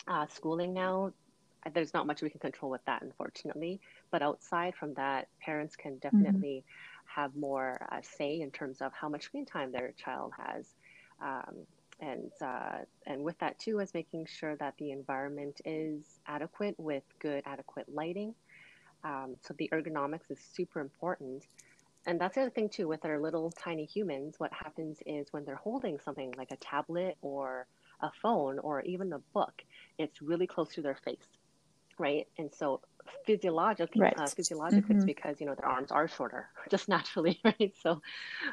uh, 0.07 0.27
schooling 0.27 0.75
now 0.75 1.13
there's 1.73 1.95
not 1.95 2.07
much 2.07 2.23
we 2.23 2.31
can 2.31 2.41
control 2.41 2.71
with 2.71 2.85
that 2.87 3.03
unfortunately 3.03 3.81
but 4.11 4.21
outside 4.23 4.75
from 4.75 4.95
that 4.95 5.29
parents 5.41 5.77
can 5.77 5.93
mm-hmm. 5.93 6.23
definitely 6.23 6.65
mm-hmm. 6.67 6.92
Have 7.15 7.35
more 7.37 7.87
uh, 7.93 8.01
say 8.03 8.41
in 8.41 8.51
terms 8.51 8.81
of 8.81 8.93
how 8.93 9.09
much 9.09 9.25
screen 9.25 9.47
time 9.47 9.73
their 9.73 9.93
child 9.97 10.33
has. 10.39 10.75
Um, 11.23 11.67
and 12.01 12.33
uh, 12.43 12.79
and 13.07 13.23
with 13.23 13.39
that 13.39 13.59
too 13.59 13.79
is 13.81 13.95
making 13.95 14.27
sure 14.27 14.57
that 14.57 14.75
the 14.79 14.91
environment 14.91 15.61
is 15.65 16.21
adequate 16.27 16.75
with 16.79 17.05
good 17.21 17.43
adequate 17.47 17.87
lighting. 17.93 18.35
Um, 19.05 19.37
so 19.43 19.55
the 19.59 19.71
ergonomics 19.73 20.31
is 20.31 20.39
super 20.41 20.81
important. 20.81 21.47
And 22.07 22.21
that's 22.21 22.35
the 22.35 22.43
other 22.43 22.51
thing 22.51 22.69
too 22.69 22.89
with 22.89 23.05
our 23.05 23.21
little 23.21 23.51
tiny 23.53 23.85
humans 23.85 24.37
what 24.39 24.53
happens 24.53 24.99
is 25.07 25.29
when 25.33 25.45
they're 25.45 25.57
holding 25.57 26.01
something 26.01 26.35
like 26.37 26.51
a 26.51 26.57
tablet 26.57 27.17
or 27.23 27.67
a 28.01 28.11
phone 28.21 28.59
or 28.59 28.83
even 28.83 29.13
a 29.13 29.21
book 29.33 29.63
it's 29.99 30.21
really 30.21 30.47
close 30.49 30.75
to 30.75 30.83
their 30.83 30.97
face 31.05 31.29
right? 31.99 32.27
And 32.39 32.51
so 32.53 32.81
physiologically 33.27 34.01
uh, 34.01 34.05
right. 34.05 34.19
uh, 34.19 34.27
physiologically 34.27 34.83
mm-hmm. 34.83 34.97
it's 34.97 35.05
because 35.05 35.41
you 35.41 35.47
know 35.47 35.55
their 35.55 35.69
arms 35.69 35.91
are 35.91 36.09
shorter 36.09 36.49
just 36.71 36.89
naturally 36.89 37.41
right 37.45 37.75
so 37.83 38.01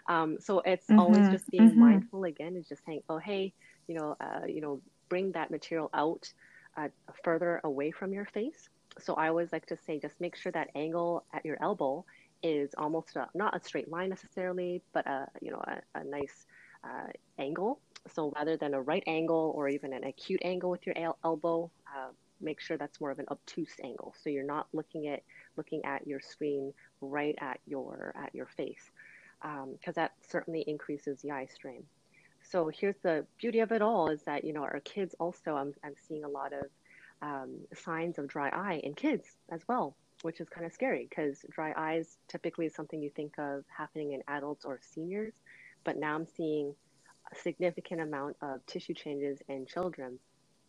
um, 0.08 0.38
so 0.40 0.60
it's 0.60 0.88
mm-hmm. 0.88 1.00
always 1.00 1.30
just 1.30 1.50
being 1.50 1.70
mm-hmm. 1.70 1.80
mindful 1.80 2.24
again 2.24 2.56
is 2.56 2.68
just 2.68 2.86
saying 2.86 3.02
oh 3.10 3.18
hey 3.18 3.54
you 3.88 3.96
know 3.96 4.16
uh, 4.22 4.46
you 4.48 4.62
know 4.62 4.80
bring 5.10 5.32
that 5.32 5.50
material 5.52 5.90
out 5.94 6.32
uh, 6.78 6.88
further 7.24 7.60
away 7.64 7.92
from 7.92 8.14
your 8.14 8.26
face 8.26 8.70
so 9.00 9.14
i 9.16 9.28
always 9.28 9.52
like 9.52 9.66
to 9.66 9.78
say 9.86 10.00
just 10.00 10.20
make 10.20 10.36
sure 10.36 10.52
that 10.52 10.70
angle 10.76 11.24
at 11.34 11.46
your 11.46 11.58
elbow 11.62 12.04
is 12.44 12.72
almost 12.78 13.16
a, 13.16 13.28
not 13.34 13.56
a 13.56 13.64
straight 13.64 13.90
line 13.90 14.10
necessarily, 14.10 14.82
but 14.94 15.06
a 15.08 15.28
you 15.42 15.52
know 15.52 15.64
a, 15.66 16.00
a 16.00 16.04
nice 16.04 16.46
uh, 16.84 17.08
angle. 17.38 17.80
So 18.14 18.32
rather 18.36 18.58
than 18.58 18.74
a 18.74 18.82
right 18.82 19.04
angle 19.08 19.54
or 19.56 19.68
even 19.68 19.94
an 19.94 20.04
acute 20.04 20.42
angle 20.44 20.70
with 20.70 20.86
your 20.86 20.98
el- 20.98 21.18
elbow, 21.24 21.70
uh, 21.88 22.10
make 22.42 22.60
sure 22.60 22.78
that's 22.78 23.00
more 23.00 23.12
of 23.12 23.20
an 23.20 23.26
obtuse 23.32 23.74
angle. 23.84 24.14
So 24.22 24.30
you're 24.30 24.44
not 24.44 24.68
looking 24.74 25.08
at 25.08 25.24
looking 25.58 25.84
at 25.86 26.08
your 26.08 26.20
screen 26.20 26.74
right 27.02 27.36
at 27.40 27.60
your 27.66 28.14
at 28.16 28.34
your 28.34 28.48
face, 28.48 28.92
because 29.42 29.64
um, 29.64 29.94
that 29.96 30.14
certainly 30.28 30.64
increases 30.68 31.22
the 31.22 31.32
eye 31.32 31.48
strain. 31.54 31.84
So 32.42 32.72
here's 32.74 32.98
the 33.04 33.26
beauty 33.38 33.60
of 33.60 33.72
it 33.72 33.82
all 33.82 34.10
is 34.10 34.24
that 34.24 34.44
you 34.44 34.54
know 34.54 34.64
our 34.64 34.82
kids 34.82 35.16
also 35.20 35.56
I'm 35.56 35.74
I'm 35.84 35.96
seeing 36.08 36.24
a 36.24 36.30
lot 36.30 36.54
of 36.54 36.66
um, 37.22 37.58
signs 37.76 38.18
of 38.18 38.28
dry 38.28 38.50
eye 38.50 38.82
in 38.84 38.94
kids 38.94 39.36
as 39.50 39.62
well 39.68 39.96
which 40.22 40.42
is 40.42 40.50
kind 40.50 40.66
of 40.66 40.74
scary 40.74 41.08
because 41.10 41.46
dry 41.50 41.74
eyes 41.78 42.18
typically 42.28 42.66
is 42.66 42.76
something 42.76 43.02
you 43.02 43.10
think 43.10 43.38
of 43.38 43.64
happening 43.76 44.14
in 44.14 44.22
adults 44.28 44.66
or 44.66 44.80
seniors, 44.82 45.34
but 45.84 45.98
now 45.98 46.16
I'm 46.16 46.26
seeing 46.26 46.76
a 47.32 47.36
significant 47.36 48.02
amount 48.02 48.36
of 48.42 48.66
tissue 48.66 48.94
changes 48.94 49.40
in 49.48 49.66
children. 49.66 50.20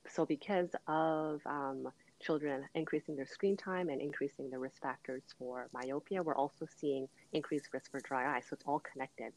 So 0.09 0.27
because 0.27 0.71
of 0.87 1.41
um, 1.47 1.89
children 2.21 2.65
increasing 2.75 3.17
their 3.17 3.27
screen 3.27 3.57
time 3.57 3.89
and 3.89 4.01
increasing 4.01 4.51
the 4.51 4.59
risk 4.59 4.81
factors 4.81 5.23
for 5.39 5.69
myopia, 5.73 6.23
we're 6.23 6.37
also 6.37 6.67
seeing 6.79 7.09
increased 7.33 7.69
risk 7.73 7.91
for 7.91 8.01
dry 8.01 8.37
eye. 8.37 8.41
So 8.41 8.55
it's 8.55 8.65
all 8.67 8.81
connected. 8.81 9.33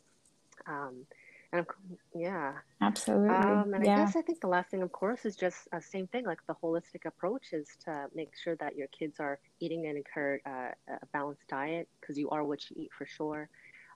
Um, 0.68 1.06
and 1.54 1.68
yeah, 2.16 2.54
absolutely. 2.82 3.30
Um, 3.30 3.76
and 3.76 3.86
yeah. 3.86 3.94
I 3.94 3.98
guess 3.98 4.16
I 4.16 4.24
think 4.24 4.42
the 4.42 4.48
last 4.48 4.72
thing, 4.72 4.82
of 4.82 4.92
course, 4.92 5.24
is 5.24 5.36
just 5.36 5.70
the 5.72 5.82
same 5.82 6.08
thing. 6.08 6.26
Like 6.26 6.40
the 6.48 6.56
holistic 6.56 7.06
approach 7.06 7.54
is 7.54 7.68
to 7.86 8.08
make 8.16 8.32
sure 8.44 8.56
that 8.56 8.76
your 8.76 8.88
kids 8.88 9.20
are 9.20 9.38
eating 9.60 9.86
an 9.86 9.96
encourage 9.96 10.42
uh, 10.48 10.72
a 10.90 11.06
balanced 11.14 11.48
diet 11.48 11.88
because 12.02 12.18
you 12.18 12.28
are 12.32 12.44
what 12.44 12.68
you 12.70 12.76
eat 12.82 12.90
for 12.98 13.06
sure. 13.06 13.50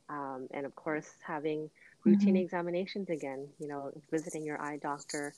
Um, 0.08 0.48
and 0.52 0.68
of 0.68 0.76
course, 0.76 1.10
having 1.26 1.72
routine 2.06 2.36
mm-hmm. 2.36 2.44
examinations 2.44 3.10
again. 3.10 3.48
You 3.60 3.70
know, 3.70 3.92
visiting 4.12 4.46
your 4.46 4.62
eye 4.62 4.78
doctor. 4.78 5.34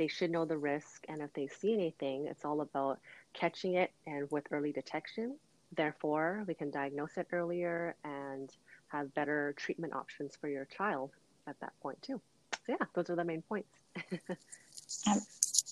They 0.00 0.08
should 0.08 0.30
know 0.30 0.46
the 0.46 0.56
risk, 0.56 1.04
and 1.10 1.20
if 1.20 1.30
they 1.34 1.46
see 1.46 1.74
anything, 1.74 2.26
it's 2.26 2.46
all 2.46 2.62
about 2.62 3.00
catching 3.34 3.74
it 3.74 3.92
and 4.06 4.30
with 4.30 4.44
early 4.50 4.72
detection. 4.72 5.36
Therefore, 5.76 6.42
we 6.48 6.54
can 6.54 6.70
diagnose 6.70 7.18
it 7.18 7.26
earlier 7.32 7.94
and 8.02 8.50
have 8.88 9.12
better 9.12 9.52
treatment 9.58 9.92
options 9.92 10.34
for 10.40 10.48
your 10.48 10.64
child 10.64 11.10
at 11.46 11.60
that 11.60 11.74
point 11.82 12.00
too. 12.00 12.18
So 12.64 12.76
yeah, 12.80 12.86
those 12.94 13.10
are 13.10 13.14
the 13.14 13.24
main 13.24 13.42
points. 13.42 13.68
um, 15.06 15.20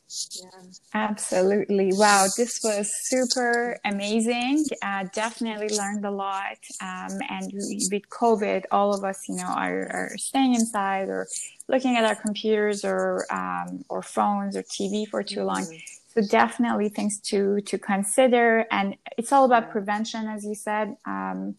yeah. 0.08 0.48
Absolutely. 0.94 1.92
Wow, 1.92 2.26
this 2.36 2.62
was 2.64 2.90
super 2.94 3.78
amazing. 3.84 4.64
Uh, 4.82 5.04
definitely 5.12 5.68
learned 5.76 6.04
a 6.04 6.10
lot. 6.10 6.58
Um, 6.80 7.18
and 7.28 7.52
with 7.90 8.08
COVID, 8.08 8.64
all 8.70 8.94
of 8.94 9.04
us, 9.04 9.28
you 9.28 9.36
know, 9.36 9.46
are, 9.46 9.88
are 9.92 10.12
staying 10.16 10.54
inside 10.54 11.08
or 11.08 11.26
looking 11.68 11.96
at 11.96 12.04
our 12.04 12.14
computers 12.14 12.84
or 12.84 13.26
um, 13.30 13.84
or 13.88 14.02
phones 14.02 14.56
or 14.56 14.62
TV 14.62 15.06
for 15.06 15.22
too 15.22 15.40
mm-hmm. 15.40 15.46
long. 15.46 15.80
So 16.14 16.22
definitely 16.22 16.88
things 16.88 17.20
to 17.30 17.60
to 17.60 17.78
consider. 17.78 18.66
And 18.70 18.96
it's 19.18 19.30
all 19.30 19.44
about 19.44 19.70
prevention, 19.70 20.26
as 20.26 20.44
you 20.44 20.54
said. 20.54 20.96
Um, 21.04 21.56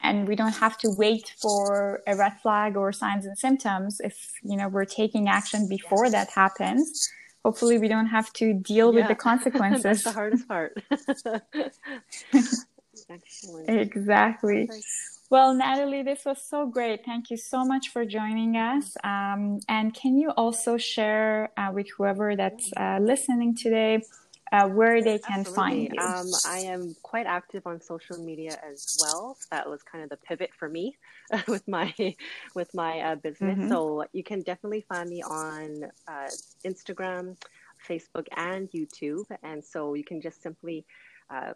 and 0.00 0.28
we 0.28 0.36
don't 0.36 0.54
have 0.54 0.78
to 0.78 0.90
wait 0.96 1.34
for 1.42 2.02
a 2.06 2.14
red 2.14 2.38
flag 2.40 2.76
or 2.76 2.92
signs 2.92 3.26
and 3.26 3.36
symptoms 3.36 4.00
if 4.00 4.32
you 4.44 4.56
know 4.56 4.68
we're 4.68 4.84
taking 4.84 5.28
action 5.28 5.68
before 5.68 6.08
that 6.08 6.30
happens 6.30 7.10
hopefully 7.44 7.78
we 7.78 7.88
don't 7.88 8.06
have 8.06 8.32
to 8.34 8.54
deal 8.54 8.92
yeah. 8.92 9.00
with 9.00 9.08
the 9.08 9.14
consequences. 9.14 9.82
That's 9.84 10.04
the 10.04 10.12
hardest 10.12 10.48
part. 10.48 10.82
Excellent. 13.10 13.68
Exactly. 13.68 14.66
Perfect. 14.66 14.84
Well, 15.30 15.52
Natalie, 15.52 16.02
this 16.02 16.24
was 16.24 16.42
so 16.42 16.66
great. 16.66 17.04
Thank 17.04 17.30
you 17.30 17.36
so 17.36 17.62
much 17.62 17.90
for 17.90 18.06
joining 18.06 18.56
us. 18.56 18.96
Um, 19.04 19.60
and 19.68 19.92
can 19.92 20.16
you 20.16 20.30
also 20.30 20.78
share 20.78 21.52
uh, 21.58 21.70
with 21.72 21.88
whoever 21.96 22.34
that's 22.34 22.70
uh, 22.76 22.98
listening 23.00 23.54
today 23.54 24.02
uh, 24.52 24.68
where 24.68 25.02
they 25.02 25.18
can 25.18 25.40
Absolutely. 25.40 25.54
find 25.54 25.92
you? 25.92 26.00
Um, 26.00 26.26
I 26.46 26.58
am 26.60 26.94
quite 27.02 27.26
active 27.26 27.66
on 27.66 27.80
social 27.80 28.18
media 28.18 28.58
as 28.68 28.96
well. 29.00 29.36
So 29.38 29.46
that 29.52 29.68
was 29.68 29.82
kind 29.82 30.04
of 30.04 30.10
the 30.10 30.16
pivot 30.16 30.50
for 30.58 30.68
me 30.68 30.96
with 31.48 31.66
my 31.68 31.92
with 32.54 32.74
my 32.74 33.00
uh, 33.00 33.14
business. 33.16 33.58
Mm-hmm. 33.58 33.68
So 33.68 34.04
you 34.12 34.24
can 34.24 34.42
definitely 34.42 34.84
find 34.88 35.08
me 35.08 35.22
on 35.22 35.84
uh, 36.06 36.28
Instagram, 36.64 37.36
Facebook, 37.88 38.26
and 38.36 38.70
YouTube. 38.70 39.24
And 39.42 39.64
so 39.64 39.94
you 39.94 40.04
can 40.04 40.20
just 40.20 40.42
simply 40.42 40.84
uh, 41.30 41.52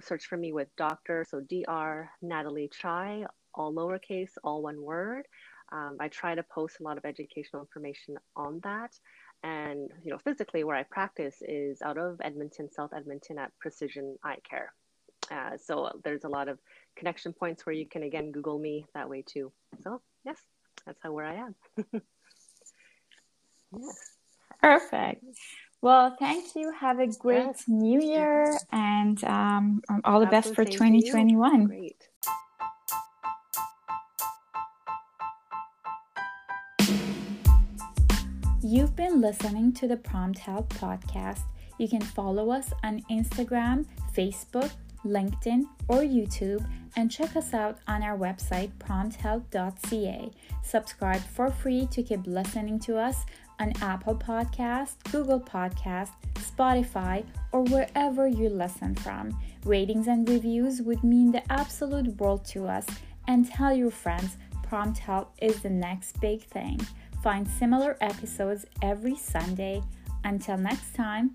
search 0.00 0.26
for 0.26 0.36
me 0.36 0.52
with 0.52 0.68
Doctor, 0.76 1.26
so 1.28 1.40
Dr. 1.40 2.10
Natalie 2.22 2.70
Chai, 2.72 3.26
all 3.54 3.72
lowercase, 3.72 4.30
all 4.42 4.62
one 4.62 4.82
word. 4.82 5.26
Um, 5.70 5.96
I 6.00 6.08
try 6.08 6.34
to 6.34 6.42
post 6.42 6.80
a 6.80 6.82
lot 6.82 6.98
of 6.98 7.04
educational 7.04 7.62
information 7.62 8.18
on 8.36 8.60
that. 8.62 8.94
And 9.42 9.90
you 10.04 10.10
know, 10.10 10.18
physically, 10.18 10.64
where 10.64 10.76
I 10.76 10.84
practice 10.84 11.42
is 11.42 11.82
out 11.82 11.98
of 11.98 12.20
Edmonton, 12.22 12.70
South 12.70 12.92
Edmonton, 12.94 13.38
at 13.38 13.50
Precision 13.58 14.16
Eye 14.24 14.38
Care. 14.48 14.72
Uh, 15.30 15.56
so 15.56 15.90
there's 16.04 16.24
a 16.24 16.28
lot 16.28 16.48
of 16.48 16.58
connection 16.96 17.32
points 17.32 17.64
where 17.64 17.74
you 17.74 17.86
can 17.86 18.02
again 18.02 18.30
Google 18.32 18.58
me 18.58 18.86
that 18.94 19.08
way 19.08 19.22
too. 19.26 19.52
So 19.82 20.00
yes, 20.24 20.38
that's 20.86 21.00
how 21.02 21.12
where 21.12 21.26
I 21.26 21.34
am. 21.34 21.54
yes. 23.76 24.10
Perfect. 24.60 25.24
Well, 25.80 26.14
thank 26.16 26.54
you. 26.54 26.72
Have 26.78 27.00
a 27.00 27.08
great 27.08 27.46
yes. 27.46 27.64
new 27.66 28.00
year 28.00 28.56
and 28.70 29.22
um, 29.24 29.82
all 30.04 30.20
the 30.20 30.26
best 30.26 30.54
for 30.54 30.64
2021. 30.64 31.64
Great. 31.64 32.08
You've 38.64 38.94
been 38.94 39.20
listening 39.20 39.72
to 39.72 39.88
the 39.88 39.96
Prompt 39.96 40.38
Health 40.38 40.68
podcast. 40.68 41.40
You 41.78 41.88
can 41.88 42.00
follow 42.00 42.52
us 42.52 42.72
on 42.84 43.02
Instagram, 43.10 43.86
Facebook, 44.14 44.70
LinkedIn, 45.04 45.64
or 45.88 46.02
YouTube, 46.02 46.64
and 46.94 47.10
check 47.10 47.34
us 47.34 47.54
out 47.54 47.78
on 47.88 48.04
our 48.04 48.16
website, 48.16 48.70
prompthealth.ca. 48.78 50.30
Subscribe 50.62 51.20
for 51.22 51.50
free 51.50 51.88
to 51.90 52.04
keep 52.04 52.24
listening 52.24 52.78
to 52.80 52.96
us 52.96 53.24
on 53.58 53.72
Apple 53.82 54.14
Podcast, 54.14 54.94
Google 55.10 55.40
Podcast, 55.40 56.10
Spotify, 56.34 57.24
or 57.50 57.64
wherever 57.64 58.28
you 58.28 58.48
listen 58.48 58.94
from. 58.94 59.36
Ratings 59.64 60.06
and 60.06 60.28
reviews 60.28 60.80
would 60.82 61.02
mean 61.02 61.32
the 61.32 61.52
absolute 61.52 62.16
world 62.20 62.44
to 62.44 62.68
us. 62.68 62.86
And 63.26 63.44
tell 63.44 63.74
your 63.74 63.90
friends, 63.90 64.36
Prompt 64.62 64.98
Health 64.98 65.30
is 65.40 65.62
the 65.62 65.70
next 65.70 66.20
big 66.20 66.44
thing. 66.44 66.80
Find 67.22 67.46
similar 67.46 67.96
episodes 68.00 68.66
every 68.82 69.16
Sunday. 69.16 69.80
Until 70.24 70.56
next 70.56 70.94
time, 70.94 71.34